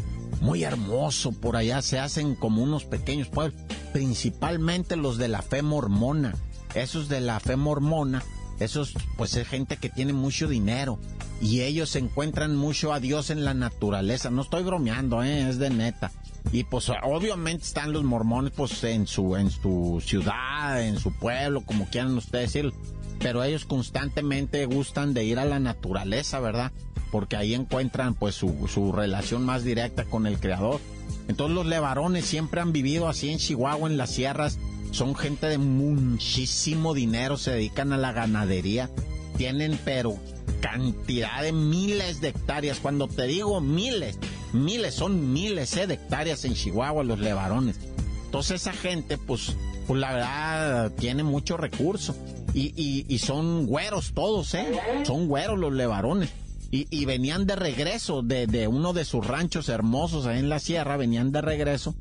muy 0.40 0.64
hermoso 0.64 1.32
por 1.32 1.56
allá, 1.56 1.82
se 1.82 1.98
hacen 1.98 2.34
como 2.34 2.62
unos 2.62 2.86
pequeños 2.86 3.28
pueblos, 3.28 3.60
principalmente 3.92 4.96
los 4.96 5.18
de 5.18 5.28
la 5.28 5.42
fe 5.42 5.60
mormona. 5.60 6.34
Esos 6.74 7.10
de 7.10 7.20
la 7.20 7.40
fe 7.40 7.56
mormona, 7.56 8.22
esos 8.58 8.94
pues 9.18 9.36
es 9.36 9.46
gente 9.46 9.76
que 9.76 9.90
tiene 9.90 10.14
mucho 10.14 10.48
dinero 10.48 10.98
y 11.42 11.60
ellos 11.60 11.94
encuentran 11.94 12.56
mucho 12.56 12.94
a 12.94 13.00
Dios 13.00 13.28
en 13.28 13.44
la 13.44 13.52
naturaleza. 13.52 14.30
No 14.30 14.40
estoy 14.40 14.62
bromeando, 14.62 15.22
¿eh? 15.22 15.46
es 15.46 15.58
de 15.58 15.68
neta. 15.68 16.10
Y 16.52 16.64
pues 16.64 16.90
obviamente 17.02 17.64
están 17.64 17.92
los 17.92 18.02
mormones 18.02 18.52
pues 18.56 18.82
en 18.84 19.06
su 19.06 19.36
en 19.36 19.50
su 19.50 20.02
ciudad, 20.04 20.82
en 20.82 20.98
su 20.98 21.12
pueblo, 21.12 21.62
como 21.62 21.86
quieran 21.88 22.16
ustedes 22.16 22.52
decirlo. 22.52 22.72
Pero 23.18 23.44
ellos 23.44 23.66
constantemente 23.66 24.64
gustan 24.66 25.12
de 25.12 25.24
ir 25.24 25.38
a 25.38 25.44
la 25.44 25.58
naturaleza, 25.58 26.40
¿verdad? 26.40 26.72
porque 27.10 27.36
ahí 27.36 27.54
encuentran 27.54 28.14
pues 28.14 28.34
su, 28.34 28.68
su 28.72 28.92
relación 28.92 29.44
más 29.44 29.64
directa 29.64 30.04
con 30.04 30.26
el 30.26 30.38
creador. 30.38 30.80
Entonces 31.28 31.54
los 31.54 31.66
levarones 31.66 32.24
siempre 32.24 32.60
han 32.60 32.72
vivido 32.72 33.08
así 33.08 33.30
en 33.30 33.38
Chihuahua, 33.38 33.88
en 33.88 33.96
las 33.96 34.10
sierras, 34.10 34.58
son 34.90 35.14
gente 35.14 35.46
de 35.46 35.58
muchísimo 35.58 36.94
dinero, 36.94 37.36
se 37.36 37.52
dedican 37.52 37.92
a 37.92 37.98
la 37.98 38.12
ganadería, 38.12 38.90
tienen 39.36 39.78
pero 39.84 40.16
cantidad 40.60 41.42
de 41.42 41.52
miles 41.52 42.20
de 42.20 42.28
hectáreas, 42.28 42.80
cuando 42.80 43.06
te 43.08 43.24
digo 43.24 43.60
miles, 43.60 44.18
miles, 44.52 44.94
son 44.94 45.32
miles 45.32 45.76
eh, 45.76 45.86
de 45.86 45.94
hectáreas 45.94 46.44
en 46.44 46.54
Chihuahua 46.54 47.04
los 47.04 47.18
levarones. 47.18 47.78
Entonces 48.24 48.60
esa 48.62 48.72
gente 48.72 49.18
pues, 49.18 49.56
pues 49.86 50.00
la 50.00 50.12
verdad 50.12 50.92
tiene 50.92 51.22
mucho 51.22 51.56
recurso 51.56 52.14
y, 52.54 52.72
y, 52.76 53.04
y 53.08 53.18
son 53.18 53.66
güeros 53.66 54.12
todos, 54.14 54.54
¿eh? 54.54 54.66
Son 55.04 55.28
güeros 55.28 55.58
los 55.58 55.72
levarones. 55.72 56.30
y, 56.72 57.04
venían 57.04 57.46
de 57.46 57.56
regreso 57.56 58.22
de, 58.22 58.46
de, 58.46 58.68
uno 58.68 58.92
de 58.92 59.04
sus 59.04 59.26
ranchos 59.26 59.68
hermosos 59.68 60.26
ahí 60.26 60.38
en 60.38 60.48
la 60.48 60.60
sierra, 60.60 60.96
venían 60.96 61.32
de 61.32 61.40
regreso. 61.40 61.94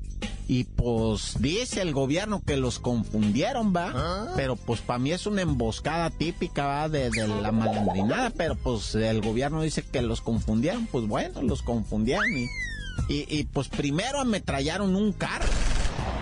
Y 0.50 0.64
pues 0.64 1.36
dice 1.40 1.84
el 1.84 1.94
gobierno 1.94 2.42
que 2.44 2.58
los 2.58 2.80
confundieron, 2.80 3.72
va. 3.72 3.92
¿Ah? 3.94 4.34
Pero 4.36 4.56
pues 4.56 4.82
para 4.82 4.98
mí 4.98 5.12
es 5.12 5.28
una 5.28 5.44
emboscada 5.44 6.10
típica, 6.10 6.66
va, 6.66 6.90
de, 6.90 7.12
de, 7.12 7.28
la 7.28 7.52
malandrinada. 7.52 8.32
Pero 8.32 8.56
pues 8.56 8.96
el 8.96 9.22
gobierno 9.22 9.62
dice 9.62 9.84
que 9.84 10.02
los 10.02 10.22
confundieron. 10.22 10.88
Pues 10.88 11.06
bueno, 11.06 11.44
los 11.44 11.62
confundieron. 11.62 12.26
Y, 12.36 13.14
y, 13.14 13.26
y 13.30 13.44
pues 13.44 13.68
primero 13.68 14.20
ametrallaron 14.20 14.96
un 14.96 15.14
carro 15.14 15.46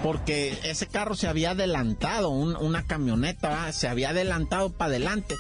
porque 0.04 0.60
ese 0.64 0.88
carro 0.88 1.16
se 1.16 1.28
había 1.28 1.52
adelantado, 1.52 2.30
una 2.30 2.84
camioneta, 2.84 3.72
se 3.72 3.88
había 3.88 4.10
adelantado 4.10 4.72
para 4.72 4.90
adelante, 4.90 5.36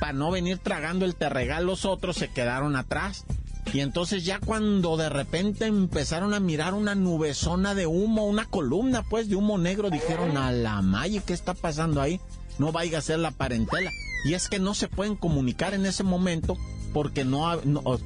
para 0.00 0.12
no 0.14 0.32
venir 0.32 0.58
tragando 0.58 1.04
el 1.04 1.14
terregal, 1.14 1.64
los 1.64 1.84
otros 1.84 2.16
se 2.16 2.28
quedaron 2.28 2.74
atrás. 2.74 3.24
Y 3.72 3.80
entonces 3.80 4.24
ya 4.24 4.38
cuando 4.38 4.96
de 4.96 5.08
repente 5.08 5.66
empezaron 5.66 6.34
a 6.34 6.40
mirar 6.40 6.74
una 6.74 6.94
nubezona 6.94 7.74
de 7.74 7.86
humo, 7.86 8.26
una 8.26 8.44
columna 8.44 9.02
pues 9.02 9.28
de 9.28 9.36
humo 9.36 9.56
negro, 9.58 9.88
dijeron 9.88 10.36
a 10.36 10.52
la 10.52 10.82
Maya, 10.82 11.22
¿qué 11.24 11.32
está 11.32 11.54
pasando 11.54 12.00
ahí? 12.00 12.20
No 12.58 12.72
vaya 12.72 12.98
a 12.98 13.02
ser 13.02 13.18
la 13.18 13.30
parentela. 13.30 13.90
Y 14.24 14.34
es 14.34 14.48
que 14.48 14.58
no 14.58 14.74
se 14.74 14.88
pueden 14.88 15.16
comunicar 15.16 15.74
en 15.74 15.86
ese 15.86 16.04
momento 16.04 16.56
porque 16.92 17.24
no, 17.24 17.58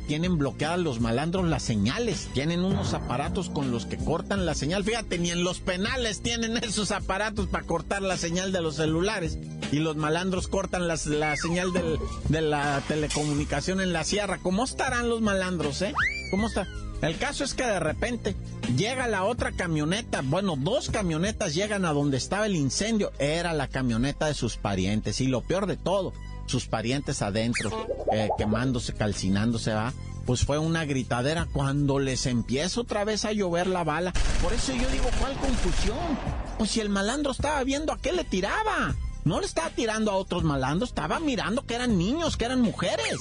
tienen 0.07 0.39
bloqueadas 0.39 0.79
los 0.79 1.01
malandros 1.01 1.47
las 1.47 1.63
señales. 1.63 2.29
Tienen 2.33 2.65
unos 2.65 2.95
aparatos 2.95 3.51
con 3.51 3.71
los 3.71 3.87
que 3.87 3.97
cortan 3.97 4.47
la 4.47 4.55
señal. 4.55 4.85
Fíjate, 4.85 5.19
ni 5.19 5.31
en 5.31 5.43
los 5.43 5.61
penales 5.61 6.23
tienen 6.23 6.57
esos 6.59 6.93
aparatos 6.93 7.49
para 7.49 7.67
cortar 7.67 8.03
la 8.03 8.17
señal 8.17 8.53
de 8.53 8.63
los 8.63 8.77
celulares. 8.77 9.39
Y 9.73 9.79
los 9.79 9.97
malandros 9.97 10.49
cortan 10.49 10.89
la 10.89 10.97
señal 10.97 11.73
de 12.29 12.41
la 12.41 12.83
telecomunicación 12.87 13.81
en 13.81 13.93
la 13.93 14.05
sierra. 14.05 14.39
¿Cómo 14.43 14.65
estarán 14.65 15.09
los 15.09 15.21
malandros, 15.21 15.83
eh? 15.83 15.93
¿Cómo 16.31 16.47
está? 16.49 16.67
El 17.03 17.19
caso 17.19 17.45
es 17.45 17.55
que 17.55 17.65
de 17.65 17.79
repente 17.79 18.37
llega 18.77 19.07
la 19.07 19.25
otra 19.25 19.53
camioneta, 19.53 20.23
bueno, 20.25 20.57
dos 20.57 20.89
camionetas 20.89 21.55
llegan 21.55 21.85
a 21.85 21.93
donde 21.93 22.17
estaba 22.17 22.47
el 22.47 22.57
incendio, 22.57 23.13
era 23.19 23.53
la 23.53 23.69
camioneta 23.69 24.27
de 24.27 24.35
sus 24.35 24.57
parientes 24.57 25.21
y 25.21 25.27
lo 25.27 25.43
peor 25.43 25.67
de 25.67 25.77
todo, 25.77 26.15
sus 26.47 26.67
parientes 26.67 27.21
adentro, 27.21 27.87
eh, 28.13 28.31
quemándose, 28.39 28.95
calcinándose, 28.95 29.75
va. 29.75 29.93
Pues 30.25 30.45
fue 30.45 30.59
una 30.59 30.85
gritadera 30.85 31.47
cuando 31.53 32.01
les 32.01 32.27
empieza 32.27 32.81
otra 32.81 33.05
vez 33.05 33.25
a 33.25 33.33
llover 33.33 33.69
la 33.69 33.85
bala. 33.85 34.13
Por 34.43 34.53
eso 34.53 34.73
yo 34.73 34.89
digo, 34.91 35.09
¿cuál 35.21 35.35
confusión? 35.35 36.19
Pues 36.59 36.71
si 36.71 36.81
el 36.81 36.89
malandro 36.89 37.31
estaba 37.31 37.63
viendo 37.63 37.93
a 37.93 37.99
qué 37.99 38.13
le 38.13 38.25
tiraba. 38.25 38.97
No 39.27 39.41
le 39.41 39.47
estaba 39.47 39.71
tirando 39.71 40.13
a 40.13 40.15
otros 40.15 40.45
malandros, 40.45 40.91
estaba 40.91 41.19
mirando 41.19 41.67
que 41.67 41.75
eran 41.75 41.99
niños, 41.99 42.37
que 42.37 42.45
eran 42.45 42.61
mujeres. 42.61 43.17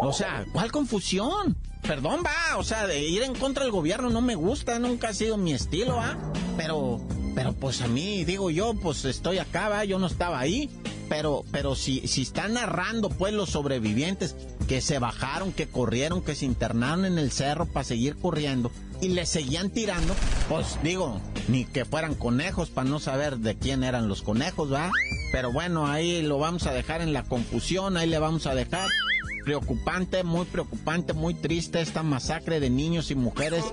O 0.00 0.12
sea, 0.12 0.44
¿cuál 0.52 0.72
confusión? 0.72 1.56
Perdón, 1.82 2.24
va, 2.26 2.56
o 2.58 2.64
sea, 2.64 2.88
de 2.88 3.04
ir 3.04 3.22
en 3.22 3.32
contra 3.32 3.62
del 3.62 3.70
gobierno 3.70 4.10
no 4.10 4.20
me 4.20 4.34
gusta, 4.34 4.80
nunca 4.80 5.10
ha 5.10 5.14
sido 5.14 5.36
mi 5.36 5.52
estilo, 5.52 6.00
¿ah? 6.00 6.18
Pero, 6.56 7.00
pero 7.36 7.52
pues 7.52 7.80
a 7.80 7.86
mí, 7.86 8.24
digo 8.24 8.50
yo, 8.50 8.74
pues 8.74 9.04
estoy 9.04 9.38
acá, 9.38 9.68
va, 9.68 9.84
yo 9.84 10.00
no 10.00 10.08
estaba 10.08 10.40
ahí 10.40 10.68
pero, 11.08 11.44
pero 11.52 11.74
si, 11.74 12.06
si 12.06 12.22
están 12.22 12.54
narrando 12.54 13.08
pues 13.08 13.32
los 13.32 13.50
sobrevivientes 13.50 14.34
que 14.68 14.80
se 14.80 14.98
bajaron, 14.98 15.52
que 15.52 15.68
corrieron, 15.68 16.22
que 16.22 16.34
se 16.34 16.44
internaron 16.46 17.04
en 17.04 17.18
el 17.18 17.30
cerro 17.30 17.66
para 17.66 17.84
seguir 17.84 18.16
corriendo 18.16 18.70
y 19.00 19.08
le 19.08 19.26
seguían 19.26 19.70
tirando, 19.70 20.14
pues 20.48 20.78
digo, 20.82 21.20
ni 21.48 21.64
que 21.64 21.84
fueran 21.84 22.14
conejos 22.14 22.70
para 22.70 22.88
no 22.88 22.98
saber 22.98 23.38
de 23.38 23.56
quién 23.56 23.84
eran 23.84 24.08
los 24.08 24.22
conejos, 24.22 24.72
¿va? 24.72 24.90
Pero 25.32 25.52
bueno, 25.52 25.86
ahí 25.86 26.22
lo 26.22 26.38
vamos 26.38 26.66
a 26.66 26.72
dejar 26.72 27.02
en 27.02 27.12
la 27.12 27.24
confusión, 27.24 27.96
ahí 27.96 28.08
le 28.08 28.18
vamos 28.18 28.46
a 28.46 28.54
dejar 28.54 28.88
preocupante, 29.46 30.24
muy 30.24 30.44
preocupante, 30.44 31.12
muy 31.12 31.32
triste 31.32 31.80
esta 31.80 32.02
masacre 32.02 32.58
de 32.58 32.68
niños 32.68 33.12
y 33.12 33.14
mujeres, 33.14 33.64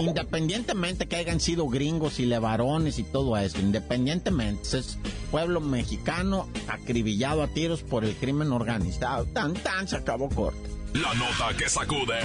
independientemente 0.00 1.06
que 1.06 1.14
hayan 1.14 1.38
sido 1.38 1.68
gringos 1.68 2.18
y 2.18 2.26
levarones 2.26 2.98
y 2.98 3.04
todo 3.04 3.36
eso, 3.36 3.60
independientemente, 3.60 4.76
es 4.76 4.98
pueblo 5.30 5.60
mexicano 5.60 6.48
acribillado 6.66 7.44
a 7.44 7.46
tiros 7.46 7.82
por 7.82 8.04
el 8.04 8.16
crimen 8.16 8.50
organizado. 8.50 9.24
Tan, 9.26 9.54
tan, 9.54 9.86
se 9.86 9.94
acabó 9.94 10.28
corto. 10.28 10.68
La 10.94 11.14
nota 11.14 11.56
que 11.56 11.68
sacude. 11.68 12.18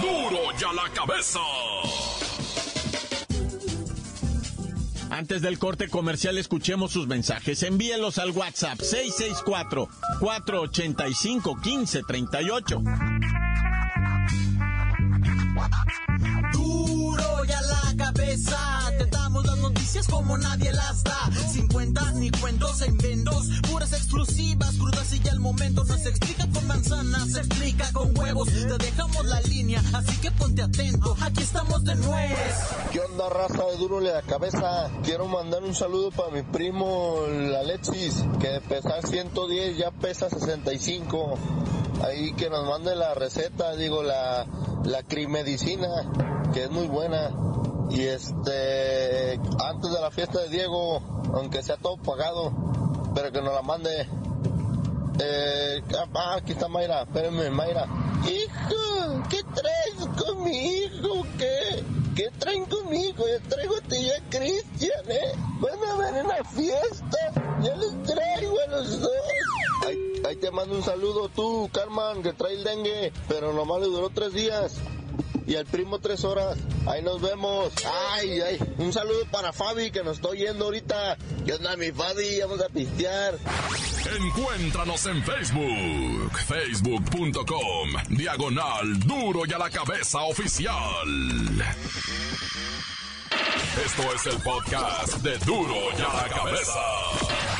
¡Duro! 0.00 0.30
¡Duro 0.30 0.56
ya 0.56 0.72
la 0.72 0.88
cabeza! 0.94 1.40
Antes 5.12 5.42
del 5.42 5.58
corte 5.58 5.88
comercial 5.88 6.38
escuchemos 6.38 6.90
sus 6.92 7.06
mensajes. 7.06 7.62
Envíelos 7.64 8.16
al 8.16 8.30
WhatsApp 8.30 8.80
664 8.80 9.86
485 10.18 11.54
1538. 11.56 12.82
Como 20.12 20.36
nadie 20.36 20.70
las 20.72 21.02
da. 21.02 21.30
Sin 21.50 21.66
cuentas 21.68 22.14
ni 22.14 22.30
cuentos 22.30 22.82
en 22.82 22.98
vendos, 22.98 23.48
puras 23.70 23.92
exclusivas, 23.94 24.76
crudas 24.76 25.12
y 25.14 25.20
ya 25.20 25.32
el 25.32 25.40
momento 25.40 25.84
no 25.84 25.96
se 25.96 26.10
explica 26.10 26.46
con 26.52 26.66
manzanas, 26.66 27.32
se 27.32 27.38
explica 27.40 27.90
con 27.92 28.16
huevos. 28.16 28.48
Te 28.48 28.78
dejamos 28.78 29.24
la 29.24 29.40
línea, 29.40 29.82
así 29.94 30.20
que 30.20 30.30
ponte 30.30 30.62
atento, 30.62 31.16
aquí 31.20 31.42
estamos 31.42 31.82
de 31.84 31.94
nuez. 31.96 32.38
¿Qué 32.92 33.00
onda, 33.00 33.28
raza 33.30 33.64
de 33.64 33.76
duro 33.78 34.00
la 34.00 34.20
cabeza? 34.22 34.90
Quiero 35.02 35.26
mandar 35.28 35.64
un 35.64 35.74
saludo 35.74 36.10
para 36.10 36.30
mi 36.30 36.42
primo, 36.42 37.16
Alexis, 37.58 38.22
que 38.38 38.48
de 38.48 38.60
pesar 38.60 39.06
110 39.06 39.78
ya 39.78 39.90
pesa 39.90 40.28
65. 40.28 41.38
Ahí 42.04 42.34
que 42.34 42.50
nos 42.50 42.66
mande 42.66 42.94
la 42.96 43.14
receta, 43.14 43.76
digo, 43.76 44.02
la, 44.02 44.46
la 44.84 45.02
crimedicina, 45.04 45.88
que 46.52 46.64
es 46.64 46.70
muy 46.70 46.86
buena. 46.86 47.30
Y 47.92 48.06
este, 48.06 49.38
antes 49.62 49.92
de 49.92 50.00
la 50.00 50.10
fiesta 50.10 50.40
de 50.40 50.48
Diego, 50.48 51.02
aunque 51.34 51.62
sea 51.62 51.76
todo 51.76 51.98
pagado, 51.98 52.50
pero 53.14 53.30
que 53.30 53.42
nos 53.42 53.52
la 53.52 53.60
mande. 53.60 54.08
Eh, 55.20 55.82
ah, 56.14 56.36
aquí 56.38 56.52
está 56.52 56.68
Mayra, 56.68 57.02
espérenme, 57.02 57.50
Mayra. 57.50 57.86
Hijo, 58.26 59.22
¿qué 59.28 59.42
traes 59.54 60.08
con 60.16 60.42
mi 60.42 60.56
hijo? 60.56 61.26
¿Qué? 61.36 61.84
¿Qué 62.16 62.30
traen 62.38 62.64
conmigo? 62.64 63.24
Yo 63.28 63.48
traigo 63.48 63.76
a 63.76 63.80
ti 63.82 64.10
a 64.10 64.30
Cristian, 64.30 65.10
¿eh? 65.10 65.32
Van 65.60 65.90
a 65.90 65.96
ver 65.98 66.16
en 66.16 66.28
la 66.28 66.44
fiesta. 66.44 67.18
Yo 67.62 67.76
les 67.76 68.02
traigo 68.04 68.54
a 68.58 68.70
los 68.70 69.00
dos. 69.00 69.10
Ahí, 69.86 70.22
ahí 70.28 70.36
te 70.36 70.50
mando 70.50 70.76
un 70.76 70.82
saludo 70.82 71.28
tú, 71.28 71.68
Carmen, 71.70 72.22
que 72.22 72.32
trae 72.32 72.54
el 72.54 72.64
dengue, 72.64 73.12
pero 73.28 73.52
nomás 73.52 73.82
le 73.82 73.88
duró 73.88 74.08
tres 74.08 74.32
días 74.32 74.80
y 75.46 75.54
el 75.54 75.66
primo 75.66 75.98
tres 75.98 76.24
horas. 76.24 76.58
Ahí 76.86 77.02
nos 77.02 77.20
vemos. 77.20 77.72
Ay, 78.12 78.40
ay. 78.40 78.58
Un 78.78 78.92
saludo 78.92 79.24
para 79.30 79.52
Fabi 79.52 79.90
que 79.90 80.02
nos 80.02 80.16
está 80.16 80.28
oyendo 80.28 80.66
ahorita. 80.66 81.16
¿Qué 81.44 81.54
onda, 81.54 81.76
mi 81.76 81.90
Fabi? 81.92 82.40
Vamos 82.40 82.60
a 82.60 82.68
pistear. 82.68 83.38
Encuéntranos 84.16 85.06
en 85.06 85.22
Facebook. 85.24 86.38
Facebook.com. 86.46 87.88
Diagonal 88.10 88.98
Duro 89.00 89.42
y 89.46 89.52
a 89.52 89.58
la 89.58 89.70
cabeza 89.70 90.22
oficial. 90.22 90.76
Esto 93.84 94.02
es 94.14 94.26
el 94.26 94.42
podcast 94.42 95.14
de 95.18 95.38
Duro 95.38 95.74
y 95.96 96.02
a 96.02 96.14
la 96.14 96.28
cabeza. 96.28 97.51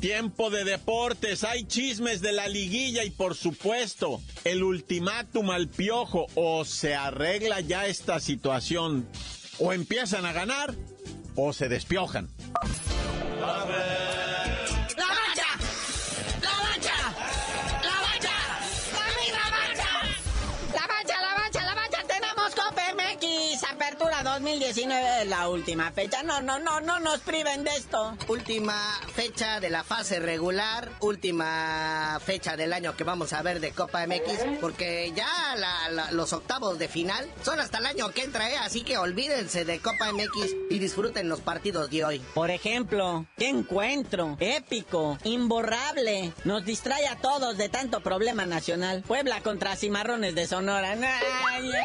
Tiempo 0.00 0.48
de 0.48 0.64
deportes, 0.64 1.44
hay 1.44 1.64
chismes 1.64 2.22
de 2.22 2.32
la 2.32 2.48
liguilla 2.48 3.04
y 3.04 3.10
por 3.10 3.34
supuesto 3.34 4.22
el 4.44 4.62
ultimátum 4.62 5.50
al 5.50 5.68
piojo 5.68 6.26
o 6.34 6.64
se 6.64 6.94
arregla 6.94 7.60
ya 7.60 7.84
esta 7.86 8.18
situación 8.18 9.06
o 9.58 9.74
empiezan 9.74 10.24
a 10.24 10.32
ganar 10.32 10.74
o 11.36 11.52
se 11.52 11.68
despiojan. 11.68 12.30
Apertura 24.00 24.22
2019 24.22 25.26
la 25.26 25.50
última 25.50 25.92
fecha. 25.92 26.22
No, 26.22 26.40
no, 26.40 26.58
no, 26.58 26.80
no 26.80 27.00
nos 27.00 27.20
priven 27.20 27.64
de 27.64 27.70
esto. 27.76 28.16
Última 28.28 28.74
fecha 29.12 29.60
de 29.60 29.68
la 29.68 29.84
fase 29.84 30.20
regular, 30.20 30.90
última 31.00 32.18
fecha 32.24 32.56
del 32.56 32.72
año 32.72 32.96
que 32.96 33.04
vamos 33.04 33.34
a 33.34 33.42
ver 33.42 33.60
de 33.60 33.72
Copa 33.72 34.06
MX, 34.06 34.58
porque 34.58 35.12
ya 35.14 35.28
los 36.12 36.32
octavos 36.32 36.78
de 36.78 36.88
final 36.88 37.30
son 37.42 37.60
hasta 37.60 37.76
el 37.76 37.84
año 37.86 38.10
que 38.12 38.22
entra, 38.22 38.50
¿eh? 38.50 38.56
así 38.62 38.84
que 38.84 38.96
olvídense 38.96 39.66
de 39.66 39.80
Copa 39.80 40.10
MX 40.12 40.56
y 40.70 40.78
disfruten 40.78 41.28
los 41.28 41.42
partidos 41.42 41.90
de 41.90 42.02
hoy. 42.02 42.22
Por 42.32 42.50
ejemplo, 42.50 43.26
qué 43.36 43.50
encuentro 43.50 44.38
épico, 44.40 45.18
imborrable, 45.24 46.32
nos 46.44 46.64
distrae 46.64 47.06
a 47.06 47.16
todos 47.16 47.58
de 47.58 47.68
tanto 47.68 48.00
problema 48.00 48.46
nacional. 48.46 49.02
Puebla 49.06 49.42
contra 49.42 49.76
Cimarrones 49.76 50.34
de 50.34 50.46
Sonora. 50.46 50.96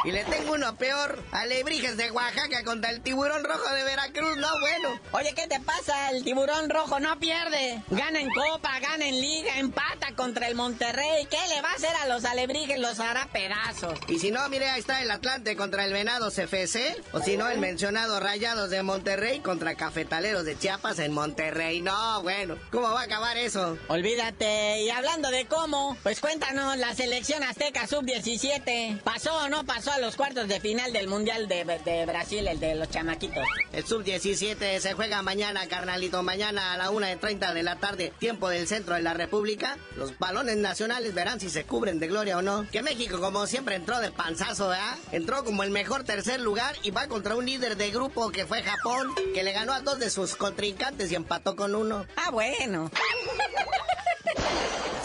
Y 0.06 0.12
le 0.13 0.23
tengo 0.23 0.54
uno 0.54 0.78
peor, 0.78 1.21
Alebrije 1.32 1.95
de 1.95 2.05
Oaxaca 2.12 2.63
contra 2.63 2.91
el 2.91 3.02
tiburón 3.02 3.44
rojo 3.44 3.74
de 3.74 3.84
Veracruz. 3.84 4.38
No, 4.38 4.48
bueno, 4.60 5.00
Oye, 5.12 5.34
¿qué 5.34 5.48
te 5.48 5.60
pasa? 5.60 6.12
El 6.12 6.24
tiburón 6.24 6.70
rojo 6.70 7.00
no 7.00 7.18
pierde. 7.20 7.82
Gana 7.89 8.20
en 8.20 8.30
Copa, 8.30 8.80
gana 8.80 9.08
en 9.08 9.20
Liga, 9.20 9.60
empata 9.60 10.13
contra 10.15 10.48
el 10.48 10.56
Monterrey. 10.56 11.26
¿Qué 11.30 11.38
le 11.50 11.62
va 11.62 11.72
a 11.72 11.76
hacer 11.76 11.96
a 11.96 12.08
los 12.08 12.26
alebrijes? 12.26 12.80
Los 12.80 13.00
hará 13.00 13.28
pedazos. 13.32 13.98
Y 14.08 14.20
si 14.20 14.32
no, 14.32 14.48
mire, 14.50 14.70
ahí 14.70 14.80
está 14.80 15.02
el 15.02 15.12
Atlante 15.12 15.56
contra 15.56 15.86
el 15.86 15.94
Venados 15.94 16.36
CFC. 16.36 17.02
O 17.13 17.22
si 17.22 17.38
no, 17.38 17.50
el 17.50 17.60
mencionado 17.60 18.20
Rayados 18.20 18.70
de 18.70 18.84
Monterrey 18.84 19.39
contra 19.39 19.76
Cafetaleros 19.76 20.46
de 20.46 20.58
Chiapas 20.58 21.00
en 21.00 21.13
Monterrey. 21.13 21.82
No, 21.82 22.22
bueno, 22.24 22.58
¿cómo 22.72 22.91
va 22.91 23.02
a 23.02 23.04
acabar 23.06 23.38
eso? 23.38 23.78
Olvídate. 23.88 24.82
Y 24.82 24.89
hablando 24.89 25.30
de 25.32 25.46
cómo, 25.46 25.98
pues 26.04 26.20
cuéntanos, 26.20 26.78
la 26.78 26.94
selección 26.94 27.44
azteca 27.44 27.88
sub-17. 27.88 29.02
¿Pasó 29.02 29.34
o 29.38 29.50
no 29.50 29.65
pasó 29.65 29.91
a 29.91 30.00
los 30.00 30.15
cuartos 30.15 30.48
de 30.48 30.60
final 30.60 30.91
del 30.94 31.08
Mundial 31.08 31.48
de, 31.48 31.63
de 31.86 31.95
Brasil, 32.06 32.48
el 32.48 32.60
de 32.60 32.76
los 32.76 32.90
chamaquitos? 32.90 33.44
El 33.72 33.86
sub-17 33.86 34.80
se 34.80 34.94
juega 34.94 35.22
mañana, 35.22 35.68
carnalito. 35.68 36.24
Mañana 36.24 36.74
a 36.74 36.78
la 36.78 36.90
una 36.90 37.08
de 37.08 37.16
30 37.16 37.54
de 37.54 37.64
la 37.64 37.78
tarde, 37.78 38.12
tiempo 38.20 38.50
del 38.50 38.68
centro 38.68 38.96
de 38.96 39.02
la 39.02 39.14
República. 39.14 39.78
Los 39.96 40.18
balones 40.18 40.58
nacionales 40.58 41.14
verán 41.14 41.40
si 41.40 41.50
se 41.50 41.64
cubren 41.64 42.00
de 42.00 42.08
gloria 42.08 42.38
o 42.38 42.42
no. 42.42 42.68
Que 42.72 42.82
México, 42.82 43.22
como 43.22 43.48
siempre, 43.48 43.76
entró 43.76 44.00
de 44.00 44.12
panzazo, 44.12 44.70
¿verdad? 44.70 44.98
Entró 45.12 45.44
como 45.46 45.64
el 45.64 45.70
mejor 45.70 46.04
tercer 46.04 46.42
lugar 46.42 46.76
y 46.84 46.92
va 46.92 47.08
contra 47.08 47.36
un 47.36 47.46
líder 47.46 47.78
de 47.78 47.92
grupo 47.92 48.32
que 48.32 48.46
fue 48.46 48.64
Japón, 48.64 49.14
que 49.34 49.44
le 49.44 49.52
ganó 49.52 49.74
a 49.74 49.82
dos 49.82 50.00
de 50.00 50.10
sus 50.10 50.36
contrincantes 50.36 51.12
y 51.12 51.16
empató 51.16 51.56
con 51.56 51.76
uno. 51.76 52.06
Ah, 52.16 52.32
bueno. 52.32 52.90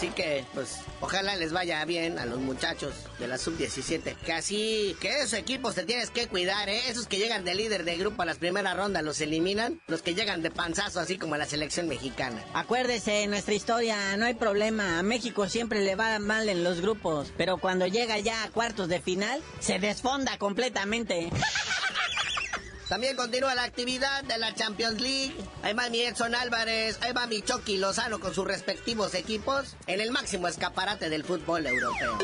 Así 0.00 0.08
que, 0.08 0.46
pues, 0.54 0.78
ojalá 1.02 1.36
les 1.36 1.52
vaya 1.52 1.84
bien 1.84 2.18
a 2.18 2.24
los 2.24 2.38
muchachos 2.38 2.94
de 3.18 3.28
la 3.28 3.36
sub-17. 3.36 4.16
Que 4.24 4.32
así, 4.32 4.96
que 4.98 5.18
esos 5.18 5.34
equipos 5.34 5.74
te 5.74 5.84
tienes 5.84 6.08
que 6.08 6.26
cuidar, 6.26 6.70
¿eh? 6.70 6.88
Esos 6.88 7.06
que 7.06 7.18
llegan 7.18 7.44
de 7.44 7.54
líder 7.54 7.84
de 7.84 7.98
grupo 7.98 8.22
a 8.22 8.24
las 8.24 8.38
primeras 8.38 8.74
rondas 8.78 9.02
los 9.02 9.20
eliminan. 9.20 9.78
Los 9.88 10.00
que 10.00 10.14
llegan 10.14 10.40
de 10.40 10.50
panzazo, 10.50 11.00
así 11.00 11.18
como 11.18 11.36
la 11.36 11.44
selección 11.44 11.86
mexicana. 11.86 12.42
Acuérdese, 12.54 13.26
nuestra 13.26 13.52
historia 13.52 14.16
no 14.16 14.24
hay 14.24 14.32
problema. 14.32 14.98
A 14.98 15.02
México 15.02 15.50
siempre 15.50 15.82
le 15.82 15.96
va 15.96 16.18
mal 16.18 16.48
en 16.48 16.64
los 16.64 16.80
grupos. 16.80 17.34
Pero 17.36 17.58
cuando 17.58 17.86
llega 17.86 18.18
ya 18.18 18.44
a 18.44 18.50
cuartos 18.50 18.88
de 18.88 19.02
final, 19.02 19.42
se 19.58 19.78
desfonda 19.78 20.38
completamente. 20.38 21.28
También 22.90 23.14
continúa 23.14 23.54
la 23.54 23.62
actividad 23.62 24.24
de 24.24 24.36
la 24.36 24.52
Champions 24.52 25.00
League. 25.00 25.36
Ahí 25.62 25.74
va 25.74 25.88
mi 25.90 26.00
Edson 26.00 26.34
Álvarez, 26.34 26.98
ahí 27.02 27.12
va 27.12 27.28
mi 27.28 27.40
Chucky 27.40 27.76
Lozano 27.76 28.18
con 28.18 28.34
sus 28.34 28.44
respectivos 28.44 29.14
equipos 29.14 29.76
en 29.86 30.00
el 30.00 30.10
máximo 30.10 30.48
escaparate 30.48 31.08
del 31.08 31.22
fútbol 31.22 31.68
europeo. 31.68 32.18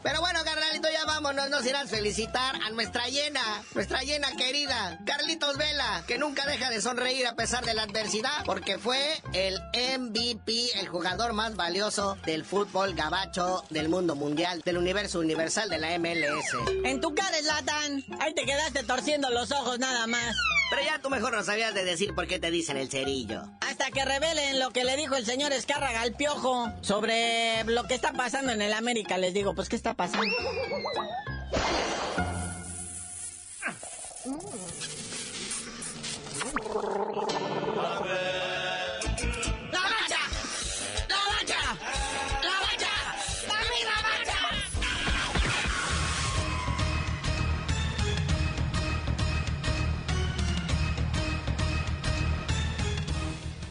Pero 0.00 0.20
bueno, 0.20 0.44
carnalito, 0.76 0.88
ya 0.90 1.04
vámonos. 1.06 1.50
Nos 1.50 1.66
irán 1.66 1.86
a 1.86 1.88
felicitar 1.88 2.56
a 2.62 2.70
nuestra 2.70 3.08
llena, 3.08 3.40
nuestra 3.74 4.00
llena 4.02 4.28
querida, 4.36 4.98
Carlitos 5.04 5.56
Vela, 5.56 6.04
que 6.06 6.18
nunca 6.18 6.46
deja 6.46 6.70
de 6.70 6.80
sonreír 6.80 7.26
a 7.26 7.34
pesar 7.34 7.64
de 7.64 7.74
la 7.74 7.82
adversidad, 7.82 8.44
porque 8.44 8.78
fue 8.78 8.98
el 9.32 9.58
MVP, 10.00 10.78
el 10.78 10.88
jugador 10.88 11.32
más 11.32 11.56
valioso 11.56 12.16
del 12.26 12.44
fútbol 12.44 12.94
gabacho 12.94 13.64
del 13.70 13.88
mundo 13.88 14.14
mundial, 14.14 14.62
del 14.64 14.78
universo 14.78 15.20
universal 15.20 15.68
de 15.68 15.78
la 15.78 15.98
MLS. 15.98 16.52
En 16.84 17.00
tu 17.00 17.14
cara, 17.14 17.40
Latan, 17.42 18.04
ahí 18.20 18.34
te 18.34 18.44
quedaste 18.44 18.82
torciendo 18.84 19.30
los 19.30 19.52
ojos 19.52 19.78
nada 19.78 20.06
más. 20.06 20.34
Pero 20.68 20.82
ya 20.82 20.98
tú 21.00 21.10
mejor 21.10 21.34
no 21.34 21.42
sabías 21.44 21.74
de 21.74 21.84
decir 21.84 22.14
por 22.14 22.26
qué 22.26 22.38
te 22.38 22.50
dicen 22.50 22.76
el 22.76 22.90
cerillo. 22.90 23.42
Hasta 23.60 23.90
que 23.90 24.04
revelen 24.04 24.58
lo 24.58 24.70
que 24.70 24.84
le 24.84 24.96
dijo 24.96 25.14
el 25.14 25.24
señor 25.24 25.52
Escárraga 25.52 26.00
al 26.00 26.14
piojo 26.14 26.72
sobre 26.80 27.62
lo 27.64 27.84
que 27.84 27.94
está 27.94 28.12
pasando 28.12 28.52
en 28.52 28.62
el 28.62 28.72
América. 28.72 29.16
Les 29.18 29.32
digo, 29.32 29.54
pues, 29.54 29.68
¿qué 29.68 29.76
está 29.76 29.94
pasando? 29.94 30.26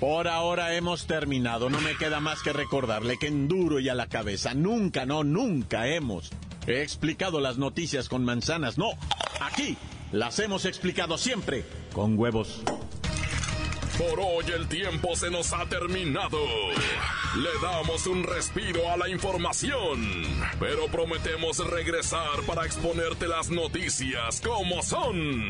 Por 0.05 0.27
ahora 0.27 0.75
hemos 0.75 1.07
terminado. 1.07 1.67
No 1.71 1.81
me 1.81 1.97
queda 1.97 2.19
más 2.19 2.43
que 2.43 2.53
recordarle 2.53 3.17
que 3.17 3.25
en 3.25 3.47
duro 3.47 3.79
y 3.79 3.89
a 3.89 3.95
la 3.95 4.05
cabeza 4.05 4.53
nunca, 4.53 5.07
no, 5.07 5.23
nunca 5.23 5.87
hemos 5.87 6.29
explicado 6.67 7.39
las 7.39 7.57
noticias 7.57 8.07
con 8.07 8.23
manzanas. 8.23 8.77
No, 8.77 8.91
aquí 9.41 9.75
las 10.11 10.37
hemos 10.37 10.65
explicado 10.65 11.17
siempre 11.17 11.65
con 11.91 12.19
huevos. 12.19 12.61
Por 13.97 14.19
hoy 14.19 14.45
el 14.55 14.67
tiempo 14.67 15.15
se 15.15 15.31
nos 15.31 15.51
ha 15.53 15.65
terminado. 15.65 16.37
Le 17.37 17.49
damos 17.63 18.05
un 18.05 18.25
respiro 18.25 18.91
a 18.91 18.97
la 18.97 19.09
información, 19.09 20.23
pero 20.59 20.85
prometemos 20.85 21.57
regresar 21.65 22.43
para 22.45 22.63
exponerte 22.67 23.27
las 23.27 23.49
noticias 23.49 24.39
como 24.39 24.83
son. 24.83 25.49